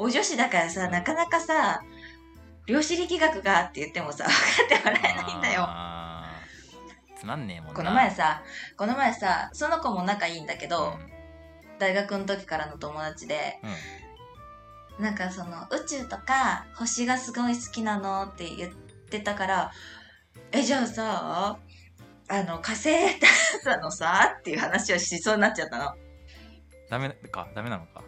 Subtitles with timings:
[0.00, 1.82] お女子だからさ、なかなかさ、
[2.66, 5.68] 量子力学がって言ってもさ、分かってもらえないんだよ。
[7.18, 7.74] つまんねえもんな。
[7.74, 8.42] この前さ、
[8.76, 11.10] この前さ、その子も仲いいんだけど、うん。
[11.78, 13.58] 大学の時からの友達で、
[14.98, 18.24] なんかその宇宙とか星がすごい好きなの？
[18.24, 18.72] って言っ
[19.10, 19.72] てたから、
[20.52, 21.58] え、じゃあさ、
[22.28, 23.28] あの火星探
[23.64, 24.36] 査のさ？
[24.38, 25.94] っていう話をしそうになっちゃったの。
[26.90, 28.02] ダメかダメなのか。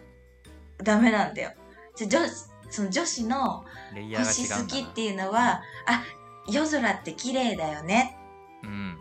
[0.82, 1.52] ダメなんだよ。
[1.94, 2.28] じゃ女
[2.70, 3.64] その女子の
[4.16, 6.04] 星好きっていうのは、あ、
[6.48, 8.16] 夜空って綺麗だよね。
[8.62, 8.96] うん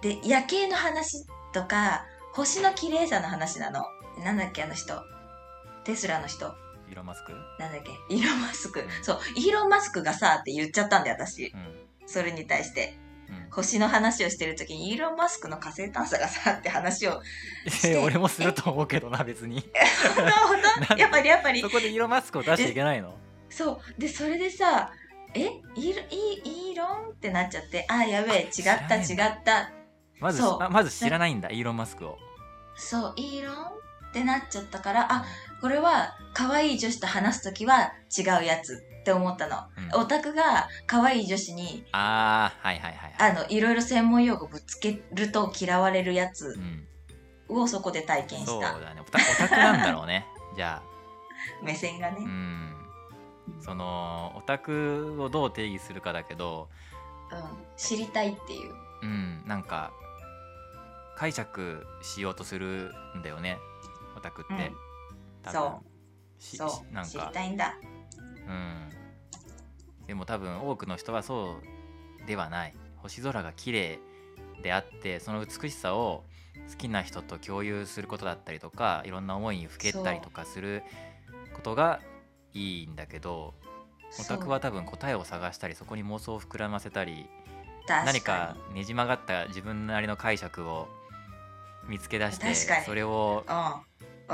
[0.00, 3.82] で、夜景の話とか、星の綺麗さの話なの。
[4.24, 5.02] なんだっけ、あの人。
[5.84, 6.54] テスラの人。
[6.88, 7.32] イーロンマスク？
[7.58, 8.84] なんだっけ、イーロン・マスク。
[9.02, 11.46] そう、イーロン・マスクがさ、って言っちゃったんだよ、私。
[11.46, 11.74] うん
[12.06, 12.96] それに対して。
[13.28, 13.50] うん。
[13.50, 17.20] 星の話をしてる時に、イーロン・マスクの火星探査がさ、って話を。
[17.84, 19.60] え俺もすると思うけどな別に。
[20.14, 20.86] 本当？
[20.86, 21.60] 本当やっぱりやっぱり。
[21.60, 21.70] そ。
[21.70, 23.14] こでイーロンマスクを出しちゃいけないの？
[23.50, 24.00] そう。
[24.00, 24.92] で、それでさ、
[25.34, 25.40] え？
[25.44, 29.72] イーロイイーロンってなっちゃって、あ、やべえ、違った違った。
[30.20, 32.18] まずまず知らないんだイーロンマスクを。
[32.76, 35.24] そう、イーロンってなっちゃったから、あ、
[35.60, 39.56] これは可愛い女子と話すときは違うやつって思ったの。
[39.94, 40.00] うん。
[40.00, 43.32] オタクが可愛い女子に、ああはいはいはいはい。
[43.32, 46.58] あの、いろいろ専門用語ぶつけると嫌われるやつ
[47.48, 47.62] うん。
[47.62, 48.78] をそこで体験そうした。
[48.78, 49.00] だね。
[49.00, 50.26] オタオタクなんだろうね。
[50.54, 50.82] じゃ
[51.62, 52.18] 目線がね。
[52.20, 52.74] あうん。
[53.60, 56.68] そのオタクをどう定義するかだけど。
[57.32, 57.38] うん。
[57.76, 58.74] 知りたいっていう。
[59.02, 59.42] うん。
[59.46, 59.90] なんか
[61.16, 63.58] 解釈しようとするんだよね。
[64.16, 64.87] オタクって、うん
[65.52, 65.80] そ
[66.38, 66.42] う。
[66.42, 67.06] しそしなう。
[67.06, 67.74] 知りんかたいんだ。
[68.46, 68.88] うん。
[70.06, 71.56] でも多分多くの人はそ
[72.22, 72.74] うではない。
[72.96, 74.00] 星空が綺麗
[74.62, 76.24] であってその美しさを
[76.70, 80.82] 好きな人と共有することだったりとかいろんな思いにふけったりとかする
[81.54, 82.00] ことが
[82.52, 83.54] いいんだけど
[84.20, 87.26] オタクは多分答えを探したりそこに妄想を膨らませたり
[87.88, 90.88] 何かねじ曲がった自分なりの解釈を
[91.88, 92.54] 見つけ出して
[92.84, 93.44] それを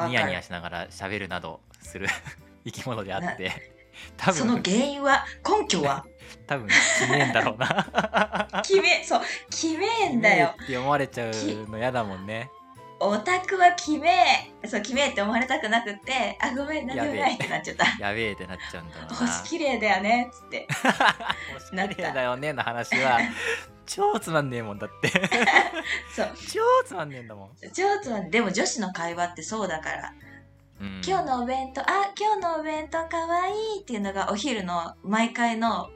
[0.08, 2.08] ニヤニヤしながら喋るなどする
[2.64, 3.74] 生き物であって
[4.16, 6.04] 多その分原因は、根拠は、
[6.46, 8.62] 多分決めんだろうな。
[8.62, 10.54] 決め、そう、決めえんだよ。
[10.62, 11.30] って思われちゃう
[11.68, 12.50] の嫌だもんね
[13.00, 14.08] オタクは決め
[14.62, 14.66] え。
[14.66, 17.86] そう、決めえって思われたくなくって、あ、ごめん、なんでもないってなっちゃった。
[17.98, 20.66] やべえってなっちゃうんだな星綺麗だよね、つって。
[21.54, 23.18] 星綺麗だよねの話は
[23.86, 25.08] 超つまんねえもんだって
[26.14, 26.32] そう。
[26.50, 30.12] 超つまんねえんだもん、ちょっと、でも女子の会話ってそうだから。
[30.80, 35.88] うん、今日のお弁当、あ、今日のお弁当かわいいっていうのがお昼の毎回の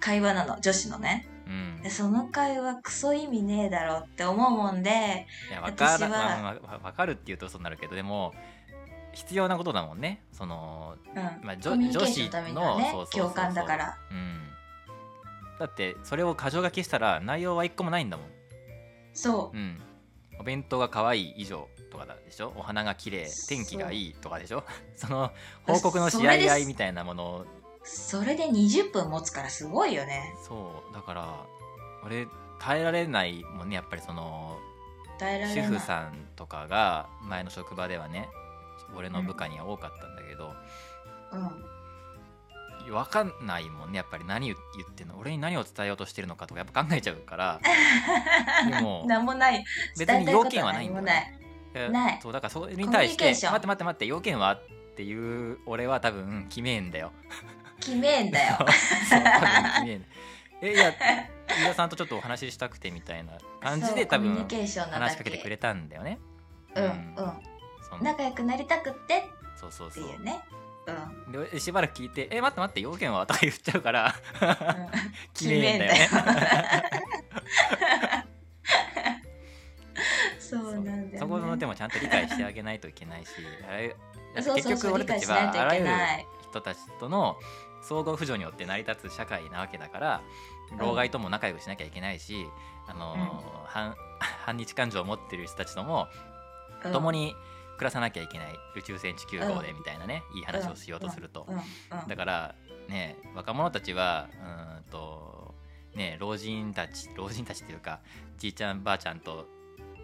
[0.00, 1.28] 会話なの、女子のね。
[1.48, 1.82] うん。
[1.82, 8.34] で、その会話クソ意味ねえだろって思うもんで、いやわかる、まあかるっていうとそうなるけどでも
[9.12, 10.22] 必要なことだもんね。
[10.32, 11.22] そのうん。
[11.42, 13.98] まあ、女女子の共感だから。
[14.10, 14.40] うん、
[15.58, 18.26] だってそれを箇条書きしたら内容は一個もないんだもん、
[19.14, 19.56] そう。
[19.58, 19.80] ん、
[20.38, 22.52] お弁当が可愛い以上とかだでしょ？
[22.56, 24.64] お花が綺麗天気がいいとかでしょ？
[24.96, 25.32] その
[25.66, 27.46] 報告のし合い合いみたいなもの。
[27.88, 30.34] それで20分持つからすごいよね。
[30.46, 31.46] そうだから
[32.04, 32.26] 俺
[32.60, 34.58] 耐えられないもんねやっぱりその
[35.16, 35.66] 主耐えられない。
[35.66, 38.28] 婦さんとかが前の職場ではね
[38.96, 40.52] 俺の部下には多かったんだけど、
[41.32, 41.64] うん。
[42.92, 47.60] 分かんないもんねやっぱり何言ってんの俺に何を伝えようとしてるのかとかやっぱ考えちゃうから
[48.70, 49.62] でもなんもない。
[49.98, 51.38] 別に要件はないんだよ伝えたいこ
[51.74, 52.20] とは何もない。
[52.22, 54.62] そうだからそれに対して待って待って待って要件はっ
[54.96, 57.12] ていう俺は多分決めんだよ
[57.80, 58.58] 決めんだよ。
[60.60, 60.92] えいや
[61.48, 64.46] 飯田さんとちょっとお話ししたくてみたいな感じで多分
[64.90, 66.18] 話しかけてくれたんだよね
[66.74, 66.88] うんう
[68.00, 68.02] ん。
[68.02, 69.22] 仲良くなりたくってっ
[69.56, 70.40] そうそうそうていうね。
[70.86, 71.50] うん。
[71.50, 74.48] でしばらく聞いて「え待って待って要件は?」とか言っちゃうからうん
[75.34, 76.08] 決めんだよね
[80.38, 81.18] そうなんだよ、ね。
[81.18, 83.32] そこのでもちゃんと理解してあげないといけないし
[84.34, 85.90] 結局俺たちはあらゆる
[86.48, 87.36] 人たちとの
[87.82, 90.22] 相互扶助によって成り立つ社会なわけだから
[90.78, 92.46] 老害とも仲良くしなきゃいけないし、
[92.86, 93.94] あのー反
[94.46, 96.08] 反 日感情を持ってる人たちとも
[96.84, 96.92] うん。
[96.92, 97.34] 共に
[97.76, 98.54] 暮らさなきゃいけない。
[98.76, 101.56] 宇宙船地球号でみたいなね、いい話をしようとすると、うん。
[101.56, 102.08] うん。
[102.08, 102.54] だから
[102.88, 105.54] ね若者たちはうーんと
[105.94, 108.00] ね老人たち老人たちっていうか
[108.36, 109.46] じいちゃんばあちゃんと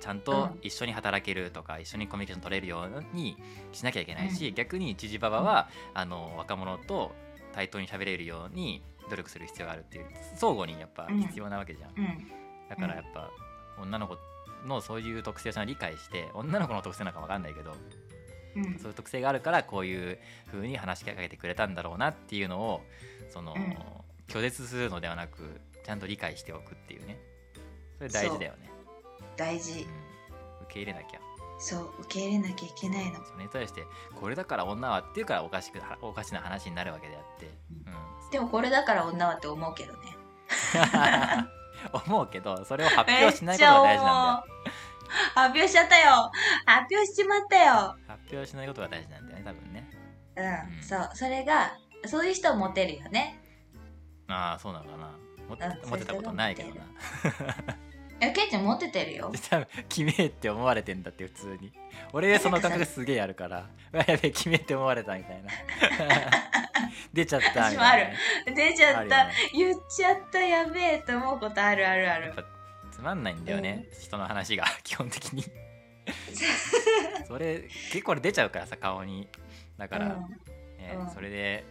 [0.01, 0.59] ちゃんとうん。
[0.63, 3.37] 一緒に働けるとか、一緒にコミュニケーション取れるように
[3.73, 7.15] しなきゃいけないし、逆にジジババは、あの若者と
[7.55, 10.07] 対等に喋れるように努力する必要があるっていう
[10.37, 11.21] 相互にやっぱうん。
[11.21, 12.29] 必要なわけじゃん、うん。
[12.69, 13.31] だからやっぱ
[13.81, 14.17] 女の子
[14.67, 17.75] のそういう特性を理解して女の子の特性なんか分かんないけど
[18.57, 18.79] うん。
[18.79, 20.19] そういう特性があるからこういう
[20.51, 22.83] 風に話しかけてくれたんだろうなっていうのを
[23.31, 23.77] その、うん。
[24.27, 27.19] 拒絶するのではなくちゃんと理解しておくっていうね。
[27.99, 28.71] それ大事だよね、
[29.37, 29.73] 大事。
[29.73, 29.89] うん、受
[30.69, 31.21] け入れなきゃ
[31.59, 33.25] そう受け入れなきゃいけないの。
[33.25, 37.47] それに対してこれだから女はっていうからおかしくおかしな話になるわけであって、
[38.27, 40.17] うん、でもこれだから女はって思うけどね。
[41.93, 44.37] 思うけどそれを発表しないことが大事なんだよ。
[44.37, 44.45] よ
[45.35, 46.33] 発表しちゃったよ。
[46.67, 47.97] 発表しちまったよ。
[48.07, 49.91] 発表しないことが大事なんだよね多分ね。
[50.37, 50.83] うん、うん。
[50.83, 51.11] そう。
[51.15, 53.41] それがそういう人はモテるよね。
[54.29, 55.11] ああそうなのかな。
[55.49, 56.85] 持ってうん持ってたことないけどな
[58.25, 59.33] えケイちゃんモテてるよ。
[59.51, 61.73] 多分決めって思われてんだって普通に。
[62.13, 63.67] 俺その感覚すげえあるから。
[63.93, 65.51] やべえ決めって思われたみたいな。
[67.13, 68.09] 出ちゃったもある。
[68.55, 69.33] 出ちゃった、ね。
[69.53, 72.35] 言っちゃったやべえと思うことあるあるある。
[72.91, 75.45] つまんないんだよね、人の話が基本的に。
[77.27, 79.29] それ結構出ちゃうからさ顔に。
[79.77, 81.11] だから、ねうん。
[81.11, 81.65] それで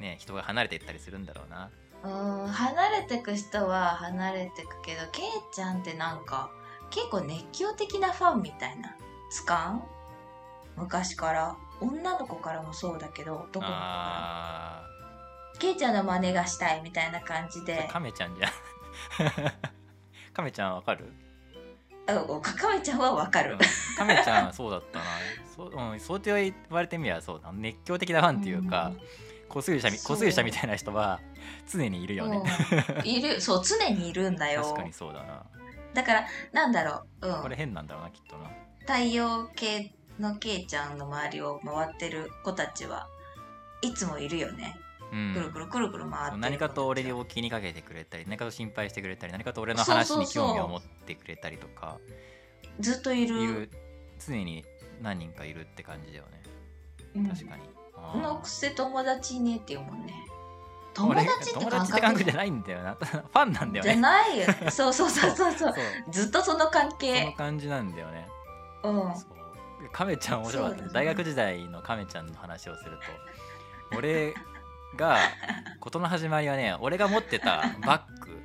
[0.00, 1.70] ね人が離れていったりするんだろうな
[2.04, 6.50] うんうん離れてく人は離れてくけどケイちゃんってなんか
[6.90, 8.94] 結構熱狂的なファンみたいな。
[9.30, 9.82] つかん
[10.76, 11.56] 昔から。
[11.78, 13.76] 女の子からもそうだけど男の子から。
[13.78, 14.82] あ
[15.58, 18.50] ケイちゃんの真似がしたいみたいな感じーでカメちゃんじゃん。
[20.32, 21.12] カメちゃんわかる？
[22.08, 23.52] うんかかめちゃんはわかる。
[23.52, 23.58] うん。
[23.96, 25.04] カメちゃんはそうだったな。
[25.54, 27.50] そう,、うん、そう言われてみればそうだ。
[27.52, 28.92] 熱狂的なファンっていうか、
[29.56, 31.18] 小杉者小杉者みたいな人は
[31.66, 32.42] 常にいるよね、
[33.00, 33.06] うん。
[33.08, 33.40] いる。
[33.40, 34.62] そう常にいるんだよ。
[34.62, 35.46] 確かにそうだな。
[35.94, 38.50] だからなんだろう、うん、これ変なんだろうなきっとな。
[38.80, 43.08] 太陽系のケイちゃんの周りを回ってる子たちは
[43.80, 44.78] いつもいるよね、
[45.10, 45.32] うん。
[45.32, 51.98] くるくるくるくる回って何かと俺を気にかけてくれたり何かと心配してくれたり何かと俺の話に興味を持ってくれたりとか。
[52.78, 53.70] ずっといる。
[54.18, 54.64] 常に
[55.00, 56.42] 何人かいるって感じだよね。
[57.14, 57.26] うん。
[57.26, 57.62] 確かに、
[58.14, 60.26] のくせ友達いねって言うね。
[60.94, 62.94] 友俺達って友感覚じゃ覚ないんだよな。
[63.00, 64.46] ファンなんだよじゃねないよ。
[64.70, 65.74] そうそうそうそうそう。
[66.10, 68.26] ずっとその関その係感じなんだよね。
[68.82, 69.14] うん。
[69.92, 70.88] 亀ちゃん面白かった、ね。
[70.92, 72.98] 大学時代の亀ちゃんの話をする
[73.92, 73.96] と。
[73.98, 74.34] 俺
[74.96, 75.18] が
[75.80, 78.42] 事の始まりはね俺が持ってたバッグ。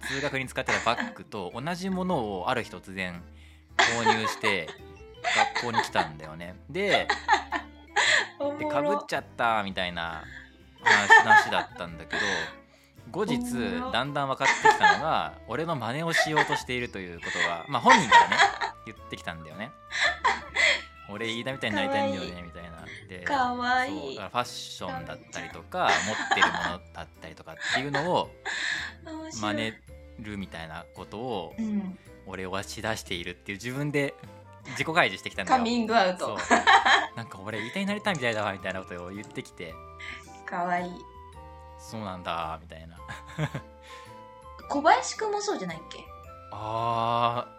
[0.00, 3.22] 通学に使ってたバッグと同じものをある日突然
[3.76, 4.68] 購入して
[5.60, 6.56] 学校に来たんだよね。
[6.68, 7.08] で
[8.58, 10.24] でかぶっちゃったみたいな
[10.82, 12.22] 話 話だったんだけど
[13.10, 13.38] 後日
[13.92, 18.36] だんだん分かってきたのが俺の真似をしようとしているということがまあ本人からね
[18.86, 19.70] 言ってきたんだよね。
[21.10, 22.84] 俺飯田みたいになりたいんだよねみたいな。
[23.08, 28.30] でかわそういいだからファッションだったりとか持ってるものだったりとかっていうのを
[29.32, 29.72] 真似
[30.18, 31.98] るみたいなことをうん。
[32.30, 34.14] 俺はしだしているっていう自分で
[34.70, 35.58] 自己開示してきたんだよ。
[35.58, 36.36] カミングアウト。
[37.16, 39.74] なんか俺飯田になりたいみたいだわみたいなことを言ってきて。
[40.46, 40.92] かわいい。
[41.78, 42.96] そうなんだみたいな。
[44.68, 46.04] 小林くんもそうじゃないっけ？
[46.52, 47.58] あー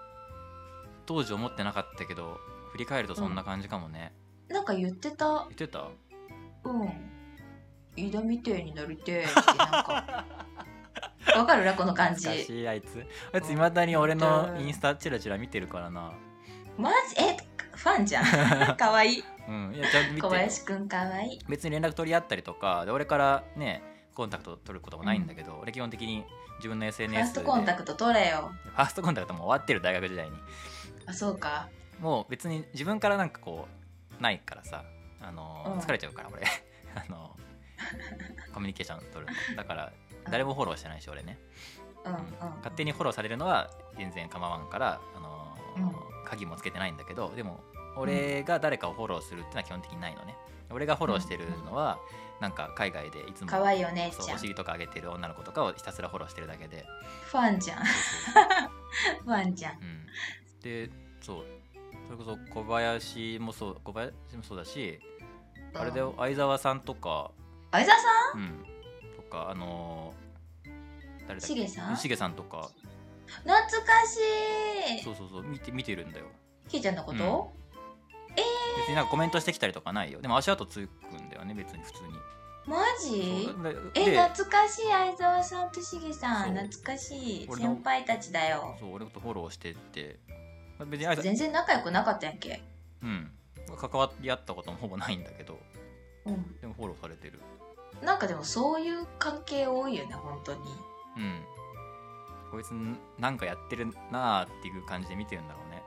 [1.06, 2.38] 当時思ってなかったけど
[2.72, 4.14] 振り返るとそんな感じかもね、
[4.48, 5.26] なんか言ってた。
[5.26, 5.88] 言ってた？
[6.66, 6.90] うん。
[7.96, 10.26] 飯田みてえになりてえってなんか。
[11.36, 11.66] わかる？
[11.66, 12.28] なこの感じ。
[12.30, 12.34] あ
[12.74, 13.08] いつ。
[13.34, 16.14] あいついまだに俺のインスタチラチラ見てるからな
[16.80, 17.22] マジ？
[17.22, 17.38] え
[17.76, 18.76] ファンじゃん。
[18.78, 19.24] かわいい。
[19.48, 21.40] うんいやちゃんと見て小林くんかわいい。
[21.50, 23.82] 別に連絡取り合ったりとかで俺からね
[24.16, 26.26] コンタクト取ることもないんだけど、俺基本的に
[26.58, 27.22] 自分のフ SNS で。
[27.22, 28.52] ァーストコンタクト取れよ。
[28.64, 30.38] ファーストコンタクトも終わってる大学時代に。
[31.06, 31.70] あそうか。
[32.00, 33.68] もう別に自分からなんかこ
[34.18, 34.84] うないからさ
[35.22, 35.80] あのーうん。
[35.80, 36.44] 疲れちゃうから俺。
[36.96, 37.36] あの
[38.54, 39.34] コミュニケーション取る。
[39.52, 39.92] のだから
[40.30, 41.38] 誰もフォローしてないし俺ね、
[42.06, 42.14] うん。
[42.14, 42.20] うん。
[42.58, 47.60] 勝手にフォローされるのは全然構わんから、あのーうん鍵もつけてないんだけどでも
[47.96, 50.36] 俺が誰かをフォローするっていうのは基本的にないのね。
[50.72, 51.98] 俺がフォローしてるのは、
[52.40, 54.36] なんか海外でいつもかわいいお姉そうちゃん。
[54.36, 56.86] フお尻とか上げてる女の子とかをひたすらフォローしてるだけで。
[57.32, 57.84] ァンじゃん。
[59.26, 59.80] ファンじゃん。
[59.82, 60.06] うん、
[60.62, 60.90] で
[61.22, 61.46] そう。
[62.06, 65.00] それこそ小林もそう小林もそうだし、
[65.74, 67.32] あれだよ相沢さんとか、
[67.72, 68.06] 相沢さ
[68.36, 68.64] うん、
[69.16, 70.70] とかあのー
[71.28, 71.48] 誰だっけ？
[71.48, 71.98] しげさん？
[71.98, 72.70] しげさんとか
[73.44, 75.04] 懐かしい。
[75.04, 75.44] そうそうそう。
[75.44, 76.26] 見て見てるんだよ。
[76.68, 77.52] ひーちゃんのこと、
[78.78, 80.22] 別になんかコメントしてきたりとかないよ。
[80.22, 82.10] でも足跡つくんだよね別に普通に。
[82.68, 83.50] マジ？
[83.96, 86.54] えで懐かしい相沢さんとしげさん。
[86.56, 87.48] 懐かしい。
[87.52, 88.76] 先輩たちだよ。
[88.80, 90.20] そう俺のことフォローしてって。
[90.78, 92.62] まあ別に全然仲良くなかったやんけ？
[93.02, 93.32] うん。
[93.76, 95.60] 関わり合ったこともほぼないんだけど。
[96.26, 96.60] うん。
[96.60, 97.42] でもフォローされてる。
[98.04, 100.60] なんかでもそういう関係多いよね本当に。
[101.18, 101.42] うん
[102.52, 102.72] こいつ
[103.18, 105.84] なんかやってるなーっていう感じで見てるんだろうね。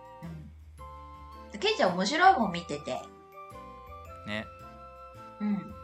[1.52, 1.58] うん。
[1.60, 3.00] ケイちゃん面白いもん見てて。
[4.26, 4.46] ね。
[5.40, 5.74] うん。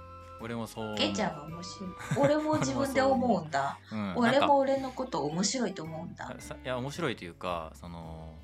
[0.40, 0.94] 俺もそう。
[0.96, 1.90] ケイちゃんは面白い。
[2.16, 3.78] 俺も自分で思うんだ。
[3.90, 3.96] う。
[3.96, 6.32] ん、俺も俺のこと面白いと思うんだ。
[6.38, 8.34] さいや面白いというかその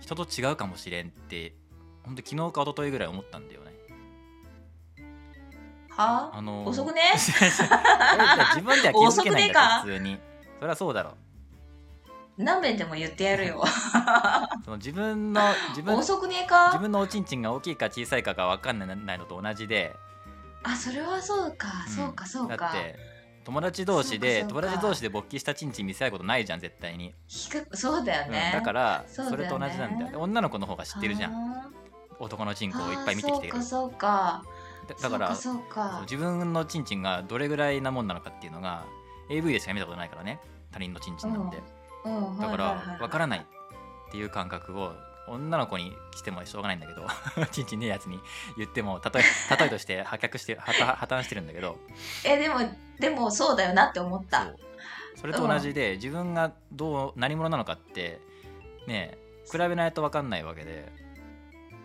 [0.00, 1.54] 人と違うかもしれんって
[2.04, 3.72] 本当昨日か一昨日ぐらい思ったんだよね。
[5.90, 6.30] は？
[6.32, 6.68] あのー。
[6.68, 7.02] 遅くね？
[7.18, 7.32] 自
[8.62, 10.27] 分では気づけないんだ遅くね普通に
[10.60, 11.14] そりゃそうだろ。
[12.36, 13.64] 何遍でも言ってやるよ。
[14.64, 16.66] その自分の自分遅くねえか？
[16.68, 19.94] 自分のおちんちんが大きいか小さいかが分かんないのと同じで。
[20.62, 21.92] あそれはそうか、うん。
[21.92, 22.56] そうかそうか。
[22.56, 22.96] だって
[23.44, 27.14] 友達同士で友達同士で勃起したちんちん見せ合うことないじゃん絶対に、
[27.72, 30.10] そうだようんね、だからそれと同じなんだよ。
[30.10, 31.32] で女の子の方が知ってるじゃん。
[31.32, 31.74] ん
[32.20, 34.44] 男のチンコをいっぱい見てきてるそうかそうか。
[34.88, 38.84] だだからそうか自分のチンチンがどれぐらいなもんなのかっていうのが
[39.30, 40.40] AV でしか見たことないからね。
[40.72, 41.58] 他人のチンチンなんて、
[42.04, 42.38] うん。
[42.38, 44.92] だから分からいないっていう感覚を
[45.28, 47.06] 女の子にしてもしょうがないんだけど
[47.52, 48.18] チンチンねえやつに
[48.56, 49.24] 言っても例え
[49.56, 51.78] 例えとして破却して破綻破綻してるんだけど。
[52.24, 52.56] えでも
[52.98, 54.52] でもそうだよなって思った。
[55.16, 58.20] それと同じで、自分がどう何者なのかって
[58.86, 59.18] ね
[59.50, 60.92] 比べないと分かんないわけで。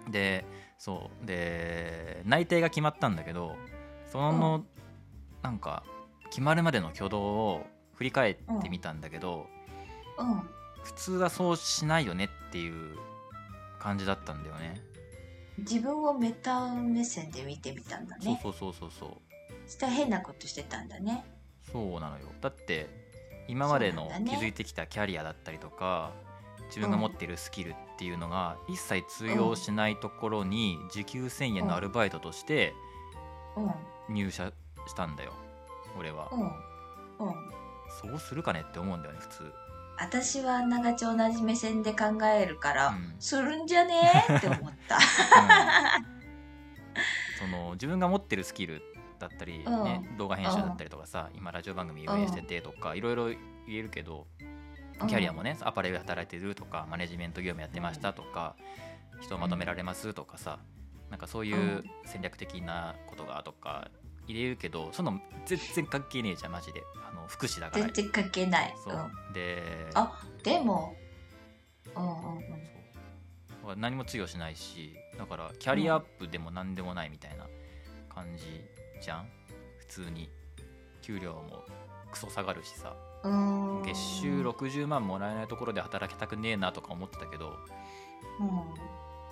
[0.08, 0.46] で
[0.78, 1.26] そう。
[1.26, 3.56] で内定が決まったんだけど
[4.06, 4.64] その、
[5.42, 5.84] なんか
[6.34, 9.46] 決まるまでの挙動を振り返ってみたんだけど、
[10.18, 10.42] うん。
[10.84, 12.98] 普通はそうしないよねっていう
[13.78, 14.82] 感じだったんだよね。
[15.60, 18.40] 自分をメタ目線で見てみたんだね。
[18.42, 19.10] そうそうそうそうそう。
[19.68, 21.24] そしたら変なことしてたんだね。
[21.72, 22.25] そうなのよ。
[22.42, 22.90] だって
[23.48, 24.38] 今までのそうなんだね。
[24.40, 26.13] 築いてきたキャリアだったりとか
[26.70, 32.74] 自分が持っているスキルっていうのが一切通用しないところに時給1000円のアルバイトとして
[33.56, 33.62] う
[34.12, 34.16] ん。
[34.16, 34.52] 入社
[34.88, 35.34] したんだよ
[35.98, 36.30] 俺は。
[36.32, 36.42] うん。
[37.28, 37.36] うん。
[38.02, 39.54] そうするかねって思うんだよね普通。
[39.98, 43.16] 私はあんながち同じ目線で考えるから、うん。
[43.20, 44.98] するんじゃねえって思った。
[47.40, 48.82] その自分が持ってるスキル
[49.20, 54.28] だったり、ね動画編集だったりとかさ今ラジオ番組運営しててとかいろいろ言えるけど
[55.08, 58.56] キャリアもねアパレルで働いてるとかマネジメント業務やってましたとか
[59.22, 60.60] 人をまとめられますとかさ
[61.10, 63.90] なんかそういう戦略的なことがとか
[64.27, 66.84] 入れるけどその全然関係ねえじゃんマジで。
[67.08, 67.86] あの福祉だから。
[67.86, 68.75] 全然関係ない。
[68.84, 69.12] そう。
[69.32, 69.63] うで
[69.94, 70.96] あでも。
[71.96, 72.44] うんうんうん。
[73.62, 73.75] そう。
[73.77, 77.48] 何も通用しないしだからキャリアアップでも何でもないみたいな
[78.13, 78.44] 感じ
[79.01, 79.30] じゃん。
[79.80, 80.30] 普通に。
[81.01, 81.65] 給料も
[82.12, 82.96] クソ下がるしさ。
[83.86, 87.58] 月収60万もらえないところで働きたくねえなとか思ってたけど
[88.39, 88.50] うん。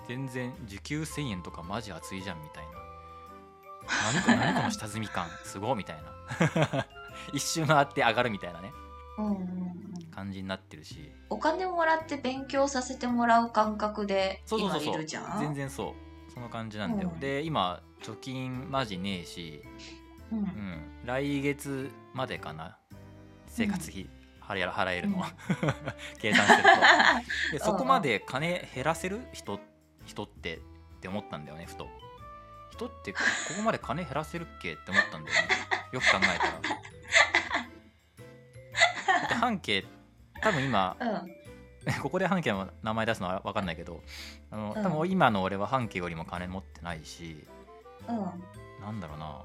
[0.08, 2.70] 全然時給1000円とかマジ熱いじゃんみたいな
[4.14, 5.26] 何か何この下積み感。
[5.44, 6.86] すごいみたいな。
[7.32, 8.72] 一周回って上がるみたいなね。
[9.18, 10.10] うんうんうん。
[10.10, 11.12] 感じになってるし。
[11.30, 14.94] お金もらって勉強させてもらう感覚で今そうそうそうそう。
[14.94, 15.40] いるじゃん？
[15.40, 15.94] 全然そ
[16.28, 16.32] う。
[16.32, 17.20] その感じなんだよ、うん。
[17.20, 19.62] で今貯金マジねえし、
[20.30, 20.38] うん。
[20.38, 22.78] うん、来月までかな。
[23.46, 24.08] 生活費。
[24.40, 25.22] 払え払えるの、うん。
[26.18, 26.62] 計算する
[27.60, 27.64] と。
[27.64, 29.60] そこまで金減らせる人
[30.04, 30.60] 人ってっ
[31.00, 31.86] て思ったんだよねふと
[32.88, 33.18] 人って こ
[33.56, 34.72] こまで金減らせるっけ？
[34.74, 35.48] って思ったんだよね。
[35.92, 36.52] よく考えたら。
[39.20, 39.84] だって半径
[40.40, 41.36] 多分今うん。
[42.00, 44.02] ここで半径の名前出すのは分かんないけど
[44.52, 44.82] あのうん。
[44.82, 47.46] 多分今の俺は半径よりも金持ってないし
[48.08, 48.16] うん。
[48.80, 49.44] なんだろうな。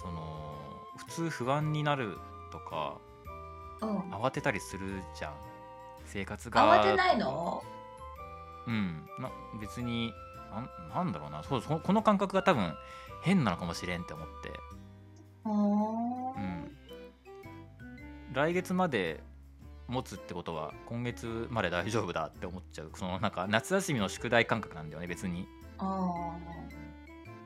[0.00, 0.58] その
[0.96, 2.18] 普通不安になる
[2.50, 2.96] とか
[3.80, 3.98] うん。
[4.12, 5.34] 慌てたりするじゃん。
[6.04, 6.80] 生活が。
[6.80, 7.62] 慌てないの？
[8.66, 9.08] うん。
[9.18, 10.12] な別に
[10.52, 11.42] なんなんだろうな。
[11.42, 12.74] そうそこの感覚が多分
[13.22, 14.50] 変なのかもしれんって思って。
[15.44, 16.76] うん。
[18.32, 19.22] 来月まで
[19.88, 22.90] 持つってことは今月まで大丈夫だって思っちゃう。
[22.94, 25.46] そのなんか夏休みの宿題感覚なんだよね別に。
[25.78, 26.36] あ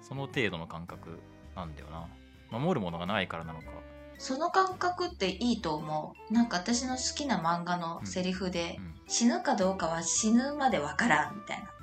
[0.01, 1.19] その程度の感覚
[1.55, 2.09] なんだよな。
[2.51, 3.67] 守るものがないからなのか。
[3.67, 3.71] ー
[4.19, 6.33] その感覚っていいと思う。
[6.33, 11.71] なんか私の好きな漫画のセリフで、うん死ぬかどうかは死ぬまでわからんみたいな。
[11.71, 11.76] うん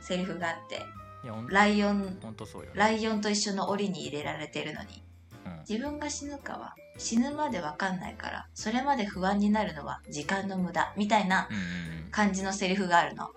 [0.00, 0.84] セリフがあって。
[1.24, 2.04] いやほんライオン。
[2.04, 2.16] ね。
[2.74, 5.02] ライオンと一緒の檻に入れられてるのに。
[5.46, 5.58] うん。
[5.68, 11.64] 自分が死ぬかは死ぬまでわかんないからそれまで不安になるのは時間の無駄みたいなうんうんう
[12.08, 12.10] ん。
[12.10, 13.30] 感じのセリフがあるの、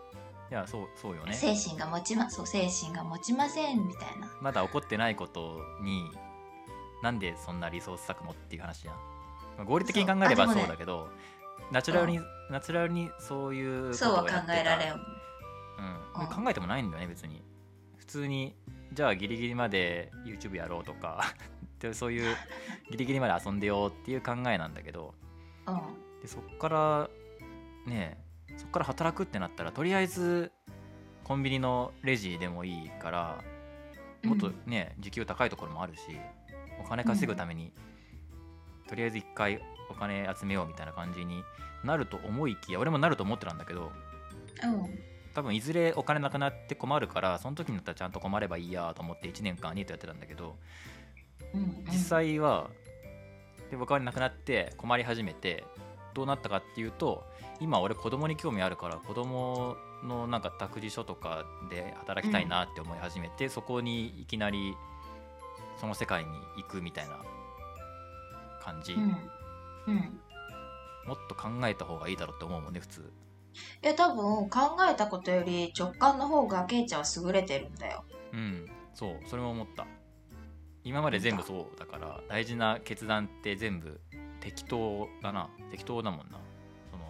[0.49, 1.33] いやそうそうよね。
[1.33, 4.31] 精神が持ちまそう精神が持ちませんみたいな。
[4.41, 6.09] まだ起こってないことに
[7.03, 8.95] なんでそんなリソース割くのっていう話じゃん、
[9.57, 11.09] まあ合理的に考えればそうだけど
[11.71, 14.95] ナチュラルに、ナチュラルにそういうことそうは考えられん
[15.81, 16.21] うん。
[16.21, 17.43] うん考えてもないんだよね別に。
[17.97, 18.55] 普通に
[18.93, 21.33] じゃあギリギリまで YouTube やろうとか
[21.79, 22.35] でそういう
[22.89, 25.13] ギリギリまで遊んでよっていう考えなんだけど。
[25.67, 26.21] うん。
[26.21, 27.09] でそっから
[27.85, 28.23] ね
[28.57, 30.51] そっから働くってなったらとりあえず
[31.23, 33.43] コンビニのレジでもいいから
[34.23, 36.01] もっとね、時給高いところもあるし
[36.79, 37.73] お金稼ぐために、
[38.87, 41.43] とりあえず一回お金集めようみたいな感じに
[41.83, 43.91] なると思いきや俺もなると思ってたんだけど
[44.63, 50.55] うん多分いずれお金なくなって困るからその時になったらちゃんと困ればいいやと思って1年間ニートやってたんだけど
[51.53, 52.69] うん実際は
[53.69, 55.63] でお金なくなって困り始めて
[56.13, 57.23] どうなったかっていうと
[57.61, 64.75] 今俺子供に興味あるから子供のなんか託児所とかで働きたいなって思い始めて、そこにいきなり
[65.79, 67.21] その世界に行くみたいな
[68.61, 69.01] 感じ、うん。
[69.87, 70.19] うん。
[71.07, 73.11] もっと考えた方がいいだろうって思うもんね普通
[73.83, 78.03] いや多分考えたことより直感の方がケイちゃんは優れてるんだよ。
[78.33, 78.69] うん。
[78.93, 79.85] そうそれも思った。
[80.83, 83.99] 今まで全部そうだから大事な決断って全部
[84.39, 85.49] 適当だな。
[85.69, 86.39] 適当だもんな。
[86.91, 87.03] その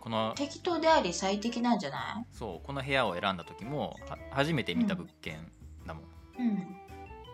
[0.00, 5.50] この適当であり最適なんじゃなそうこの部屋を選んだ時もは初めて見た物件
[5.86, 6.56] だもん、いうん。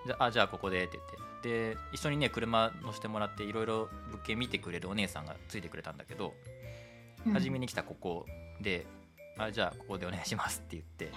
[0.06, 1.22] じゃあじゃあここでって言って。
[1.42, 6.62] で一緒にね車乗せてもらっていろいろ物件見てくれるお姉さんがついてくれたんだけど、うん
[7.32, 8.26] 初めに来たここ
[8.60, 8.86] で
[9.38, 11.10] あじゃあここでお願いしますって言って。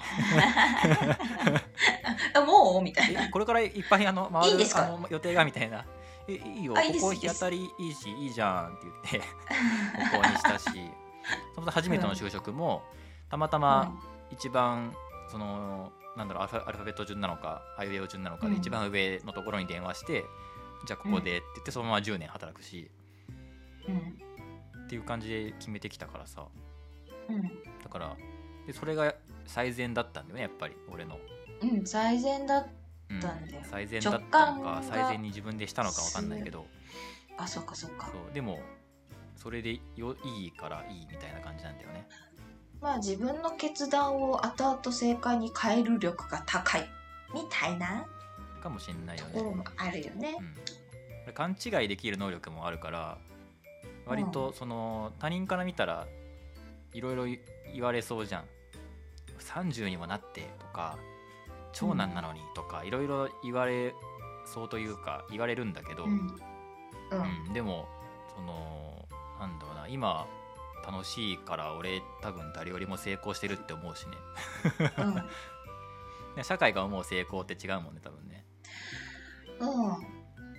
[2.34, 2.82] あもう？
[2.82, 3.26] みたいな。
[3.26, 4.86] えこれからいっぱいあの回るいいんですか？
[4.86, 5.86] あの予定がみたいな。
[6.28, 6.74] えいいよ。
[6.74, 9.30] ここ日当たりいいしいいじゃんって言って
[10.12, 10.70] ここにしたし。
[11.56, 12.84] その初めての就職も
[13.30, 14.00] たまたま
[14.32, 14.96] 一番
[15.28, 18.60] そのなんだろうアルファベット順なのかハイウェイ順なのかでうん。
[18.60, 20.24] 一番上のところに電話して、
[20.86, 22.92] じゃあここでって言ってそのまま10年働くし。
[23.90, 24.22] うん
[24.86, 26.48] っていう感じで決めてきたからさ。
[27.30, 27.42] うん。
[27.84, 28.16] だから
[28.68, 29.14] でそれが
[29.46, 31.20] 最善だったんだよねやっぱり俺の、
[31.62, 32.68] うん、うん、最善だっ
[33.22, 33.62] たんだよ。
[33.64, 36.66] 最善だったのかが最善に自分でしたのか分かんないけど。
[37.38, 38.08] あそっかそっか。
[38.08, 38.60] そうでも
[39.36, 42.08] それでよいいからいいみたいな感じなんだよね。
[42.82, 46.88] まあ自分の決断を後々正解に変える力が高い
[47.34, 48.06] みたいな
[48.66, 49.32] かもしんないよね。
[49.32, 50.36] ところもあるよね。
[51.28, 51.30] う。
[51.30, 53.18] ん、勘違いできる能力もあるから
[54.06, 56.08] 割とその他人から見たら
[56.94, 57.26] いろいろ
[57.74, 58.46] 言われそうじゃん。
[59.40, 60.98] 30にもなってとか
[61.74, 63.94] 長男なのにとかいろいろ言われ
[64.46, 66.12] そうというか言われるんだけど、うん。
[67.12, 67.48] うん。
[67.48, 67.88] うんでも
[68.36, 69.08] その
[69.40, 70.26] なんだろうな今
[70.86, 74.18] 楽しいから俺多分誰よりも成功してるって思うしね。
[75.00, 75.16] うん。
[75.16, 75.24] ね
[76.44, 78.46] 社会が思う成功って違うもんね多分ね。
[79.60, 79.70] うん、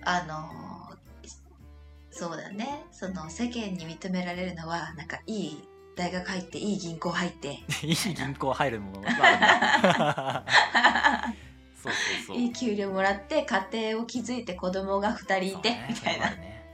[0.05, 1.06] あのー
[2.17, 2.87] そうだね。
[2.93, 7.49] その世間に認められるのはなんかいい大学入っていい銀行入って
[7.85, 10.45] いい銀行入るものがあるんだ。
[11.83, 12.37] そうそうそう。
[12.37, 15.87] いい給料もらって家庭を築いて子供が2人いて、ね。
[15.91, 16.31] みたいな。
[16.31, 16.67] ね。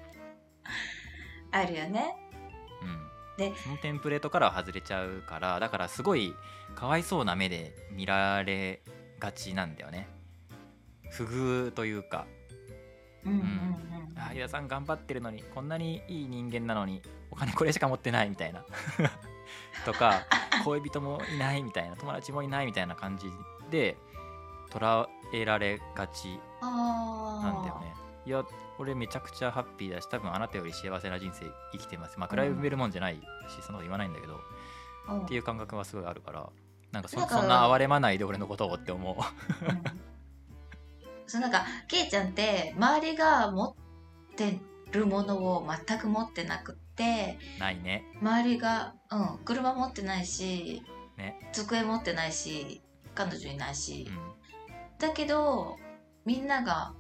[1.51, 2.17] あるよね。
[2.83, 3.37] うん。
[3.37, 6.35] でそのテンプレートからは外れちゃうからだからすごい
[6.75, 8.83] かわいそうな目で見られ
[9.19, 10.09] がちなんだよね。
[11.11, 12.27] 不遇というか
[13.25, 14.19] うんうんうん。
[14.19, 18.65] あ有田さん頑張ってるのにこんなにいい人間なのにお金これしか持ってないみたいな。
[19.85, 20.23] とか
[20.65, 23.31] 恋人もいないみたいな友達もいないみたいな感じ
[23.71, 23.97] で
[24.71, 27.95] 捉えられがちなんだよね。
[28.25, 28.45] いや
[28.79, 32.19] 俺めちゃくちゃハッピーだし多分あなたより幸せな人生生きてます。
[32.19, 33.21] まあ比べるもんじゃないし、
[33.63, 34.41] そんなこと言わないんだけど
[35.09, 35.23] うん。
[35.23, 36.49] っていう感覚はすごいあるから
[36.93, 39.17] なんかそなんかそんな哀れまないで俺のことをって思う。
[39.69, 40.12] うん
[41.27, 43.75] そうなんかケイちゃんって周りが持っ
[44.37, 44.59] て
[44.91, 48.05] るものを全く持ってなくってないね。
[48.21, 50.83] 周りが、うん、車持ってないし、
[51.17, 51.39] ね。
[51.53, 52.83] 机持ってないし
[53.15, 54.99] 彼女いないし、うん。
[54.99, 55.79] だけど
[56.27, 56.93] みんなが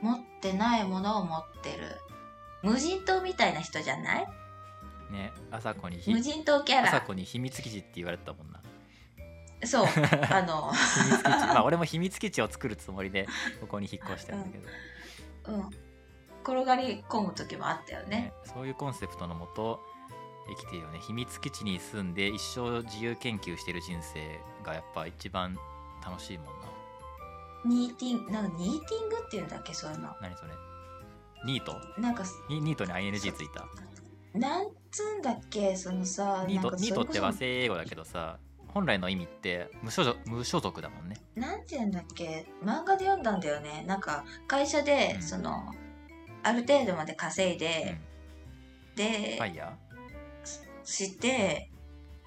[0.00, 1.96] 持ってないものを持ってる。
[2.62, 4.26] 無人島みたいな人じゃない？
[5.10, 5.32] ね。
[5.50, 6.88] 朝子にひ無人島キャラ。
[6.88, 8.61] 朝子に秘密基地って言われてたもんな
[9.64, 9.86] そう。
[10.30, 10.72] あの。
[10.72, 11.28] 秘密基地。
[11.28, 13.26] まあ俺も秘密基地を作るつもりで
[13.60, 14.68] ここに引っ越したんだけど、
[15.48, 15.70] うん。
[16.42, 18.08] 転がり込む時もあったよね。
[18.08, 18.32] ね。
[18.44, 19.80] そういうコンセプトのもと
[20.48, 20.98] 生きてるよね。
[20.98, 25.56] 秘密基地に住んで一生自由研究してる人生がやっぱ一番
[26.04, 26.52] 楽しいもんな。
[27.64, 30.14] ニーティングなんかニーティングっていうんだっけそういうの。
[30.20, 30.52] 何それ。
[31.44, 31.76] ニート？
[32.00, 33.66] なんかニニートに ING ついた。
[34.38, 38.38] なんつうんだっけそのさニートニートって和製英語だけどさ
[38.74, 41.16] 本来の意味って無所属無所属だもんね。
[41.34, 42.46] なんて言うんだっけ？
[42.62, 43.84] 漫画で読んだんだよね。
[43.86, 45.22] なんか会社で、うん。
[45.22, 45.72] その
[46.42, 47.58] ある程度まで稼いうん。
[47.58, 47.98] で、
[48.96, 49.76] で、ファイヤ
[50.84, 51.70] して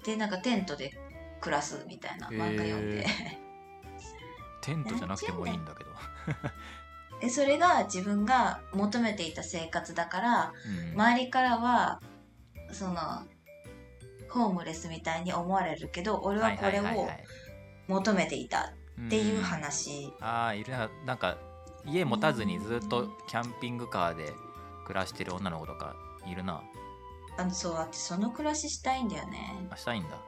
[0.04, 0.96] でなんかテントで
[1.40, 3.08] 暮らすみたいな漫画読んで、ー
[4.62, 5.90] テントじゃなくてもいいんだけど、
[7.20, 10.52] で それが自分が求めていた生活だから
[10.92, 11.00] うん。
[11.00, 12.00] 周りからは
[12.72, 13.26] その
[14.36, 16.84] ホームレスみたいに思われるけど俺はこれを
[17.88, 18.74] 求めていた
[19.06, 21.36] っていう話、ああいるななんか
[21.84, 24.32] 家持たずにずっとキャンピングカーで
[24.86, 25.94] 暮らしてる女の子とか
[26.26, 26.62] いるな。
[27.38, 29.66] あのそう私その暮らししたいんだよね。
[29.70, 30.18] あしたいんだ。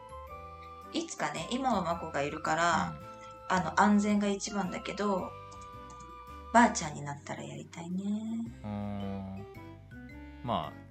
[0.93, 2.95] いつかね今はマコがいるから、
[3.49, 5.31] あの安全が一番だけど
[6.53, 8.03] ばあちゃんになったらやりたいね。
[8.65, 9.47] うん。
[10.45, 10.89] まあ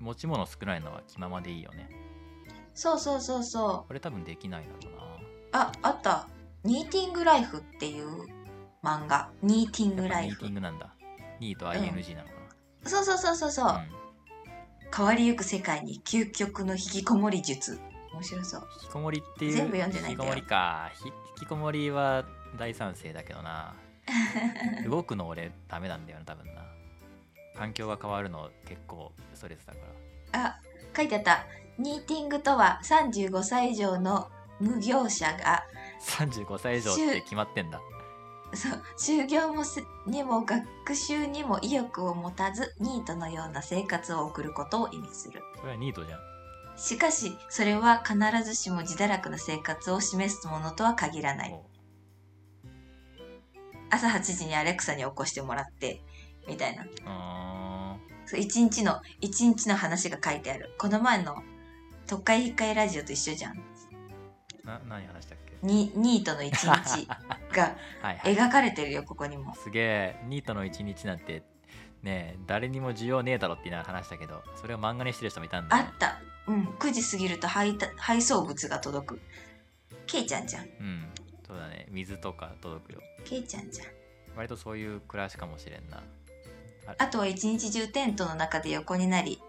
[0.00, 1.88] 持ち物少ないのは気ままでいいよね
[2.74, 3.88] そうそうそうそう。
[3.88, 5.60] これ多分できないだろうな。
[5.60, 6.28] ああった。
[6.64, 8.06] ニーティングライフっていう
[8.82, 9.30] 漫画。
[9.42, 10.28] ニーティングライフ。
[10.28, 10.94] やっぱミーティングなんだ。
[11.40, 12.32] ニーと ING なのか
[12.84, 13.88] そうそうそうそうそう、な、うん。
[14.94, 17.80] 変わりゆく世界に究極の引きこもり術。
[18.12, 18.68] 面白そう。
[18.82, 20.30] 引きこもりっていう全部読んでないんだよ。
[20.34, 20.90] 引きこもりか。
[20.94, 22.24] ひ引きこもりは
[22.58, 23.74] 大賛成だけどな。
[24.88, 26.62] 動くの俺ダメなんだよな多分な。
[27.56, 29.78] 環境が変わるの結構ストレスだか
[30.32, 30.46] ら。
[30.46, 30.60] あ
[30.96, 31.46] 書いてあった
[31.82, 34.28] ニーティングとは35歳以上の
[34.60, 35.64] 無業者が
[36.00, 37.80] 35歳以上って決まってんだ。
[38.54, 45.42] そう就業もせにも学習にも意欲を持たずニートのような生活を送ることを意味する。
[45.58, 46.20] それはニートじゃん。
[46.76, 51.52] しかしそれは必ずしも自堕落な生活を示すものとは限らない。
[51.52, 51.64] お
[53.90, 56.02] 朝8時にアレクサに起こしてもらって
[56.46, 56.84] みたいな。
[58.36, 60.74] 一日の一日の話が書いてある。
[60.78, 61.42] この前の
[62.12, 63.56] 「特会引っかえラジオ」と一緒じゃん。
[64.64, 65.66] な何話したっけ？
[65.66, 67.06] にニートの一日
[67.54, 67.76] が
[68.22, 69.54] 描かれてるよここにも。
[69.54, 71.42] すげえニートの一日なんて
[72.02, 75.84] ねえ誰にも需要ねえだろって言いながら話したけどそれを漫画にしてる人もいたんだね。
[75.88, 76.20] あった。
[76.48, 79.20] うん9時過ぎると配達配送物が届く。
[80.06, 80.64] ケイちゃんじゃん。
[80.64, 81.08] うん
[81.46, 81.86] そうだね。
[81.88, 83.00] 水とか届くよ。
[83.24, 83.86] ケイちゃんじゃん。
[84.36, 86.02] 割とそういう暮らしかもしれんな。
[86.98, 89.40] あとは一日中テントの中で横になり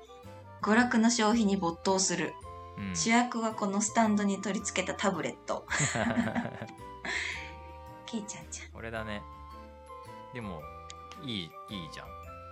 [0.61, 2.33] 娯楽の消費に没頭する、
[2.77, 2.95] うん。
[2.95, 5.65] 主役はこのスタンドに取り付けたタブレット。
[8.05, 9.21] ケイちゃんじ俺だね。
[10.33, 10.61] でも
[11.23, 11.49] いいいい
[11.91, 12.07] じゃん。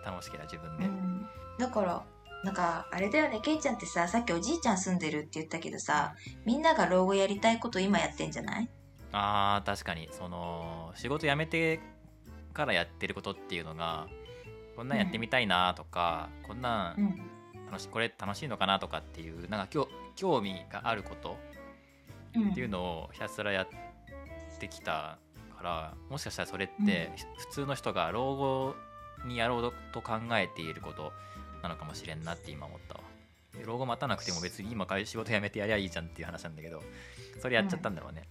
[0.05, 1.27] 楽しければ自分ゃん、で、うん、
[1.59, 2.03] だから
[2.43, 3.39] なんかあれだよね。
[3.41, 8.69] ケイちゃんってささっきおじいちゃん住んでるって言ったけどさみんなが老後やりたいこと今やってんじゃない？
[9.11, 10.09] あー確かに。
[10.11, 11.79] その仕事辞めて
[12.53, 14.07] からやってることっていうのが
[14.75, 17.05] こんなんやってみたいなとか、こんなうん。
[17.05, 17.30] ん
[17.71, 21.37] 楽しこれ楽しいのかなとかっていうなんか興興味があること
[22.35, 22.51] うん。
[22.51, 23.67] っていうのをひたすらやっ
[24.59, 25.17] てきた
[25.57, 28.75] からもしかしたらそれって普通の人が老後
[29.25, 31.13] にやろうと考えていること
[31.63, 33.01] なのかもしれんなって今思ったわ。
[33.65, 36.81] 老後待たなくても別に今から仕事辞めてやりゃいいじゃんっていう話なんだけど
[37.41, 38.23] それやっちゃったんだろうね,、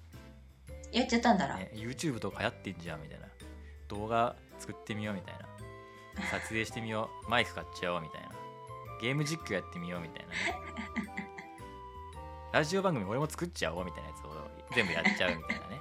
[0.92, 3.26] やっちゃったんだら、ね YouTube とか流行ってんじゃんみたいな。
[3.88, 5.40] 動画作ってみようみたいな。
[6.30, 7.30] 撮影してみよう。
[7.30, 8.29] マイク買っちゃおうみたいな
[9.00, 10.32] ゲーム実況やってみようみたいな。
[10.32, 10.36] ね
[12.52, 15.80] ラジオ番組俺も作っちゃおうみたいなやつを全部やっちゃうみたいなね。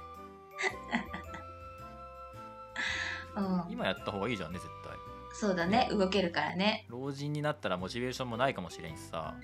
[3.36, 4.96] うん、今やった方がいいじゃんね絶対。
[5.32, 5.88] そうだね。
[5.90, 6.86] 動けるからね。
[6.88, 9.34] 老人になったらモチベーションもないかもしれんしさ。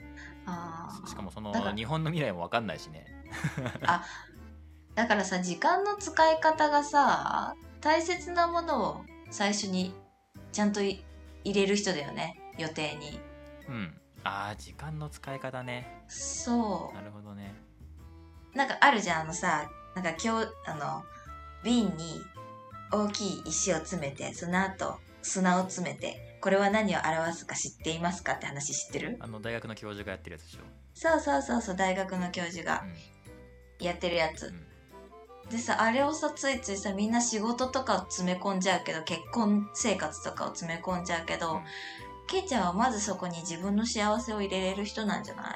[0.46, 1.08] あー。
[1.08, 3.06] しかもその日本の未来も分かんないしね。
[4.94, 9.94] だからさ時間の使い方がさ大切なものを最初に
[10.52, 11.04] ちゃんとい
[11.44, 12.40] 入れる人だよね。
[12.58, 13.20] 予定に
[13.68, 14.00] うん。
[14.24, 16.02] あー時間の使い方ね。
[16.08, 17.54] そなるほどね。
[18.54, 21.04] うなんかあるじゃんあのさなんか今日あの
[21.62, 22.20] 瓶に
[22.92, 29.16] 大きい石を詰めてその後砂を詰めてこれは何を表すか知っていますかって話知ってる？
[29.20, 30.58] あの大学の教授がやってるやつでしょ。
[30.94, 32.84] そうそうそうそう大学の教授が
[33.80, 35.50] やってるやつ、うん。
[35.50, 41.60] でさあれをさついついさみんな仕事とかを詰め込んじゃうけど結婚生活とかを詰め込んじゃうけど、うん
[42.28, 45.52] ケイちゃんはまずそこに自分の幸せを入れれる人なんじゃな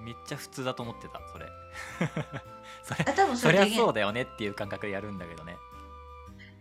[0.00, 0.02] い？
[0.04, 1.46] めっちゃ普通だと思ってたそれ。
[2.82, 5.56] それあ多分そそりゃれできそうだよねっていう感覚でやるんだけどね。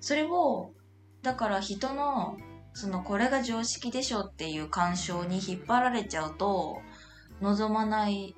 [0.01, 0.73] それを
[1.21, 2.37] だから人の
[2.73, 6.81] そのこれが常識でしょっていう干渉に引っ張られちゃうと
[7.41, 8.35] 望まない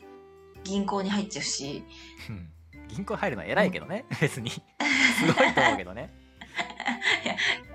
[0.63, 1.83] 銀行に入っちゃうし。
[2.29, 2.51] うん。
[2.87, 4.49] 銀行入るのは偉いけどね別に。
[5.19, 6.13] すごいと思うけどね。
[6.13, 6.98] うん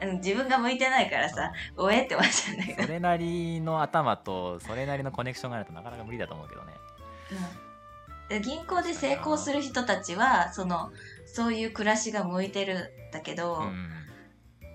[0.04, 2.82] 自分が向いてないからさおえって思っちゃうんだけど。
[2.82, 6.72] それなりの頭とそれなりのコネクションがないとなかなか無理だと思うけどね。
[7.32, 8.28] うん。
[8.28, 10.90] で銀行で成功する人たちはその
[11.26, 12.78] そういう暮らしが向いてる
[13.10, 13.90] んだけど、うん。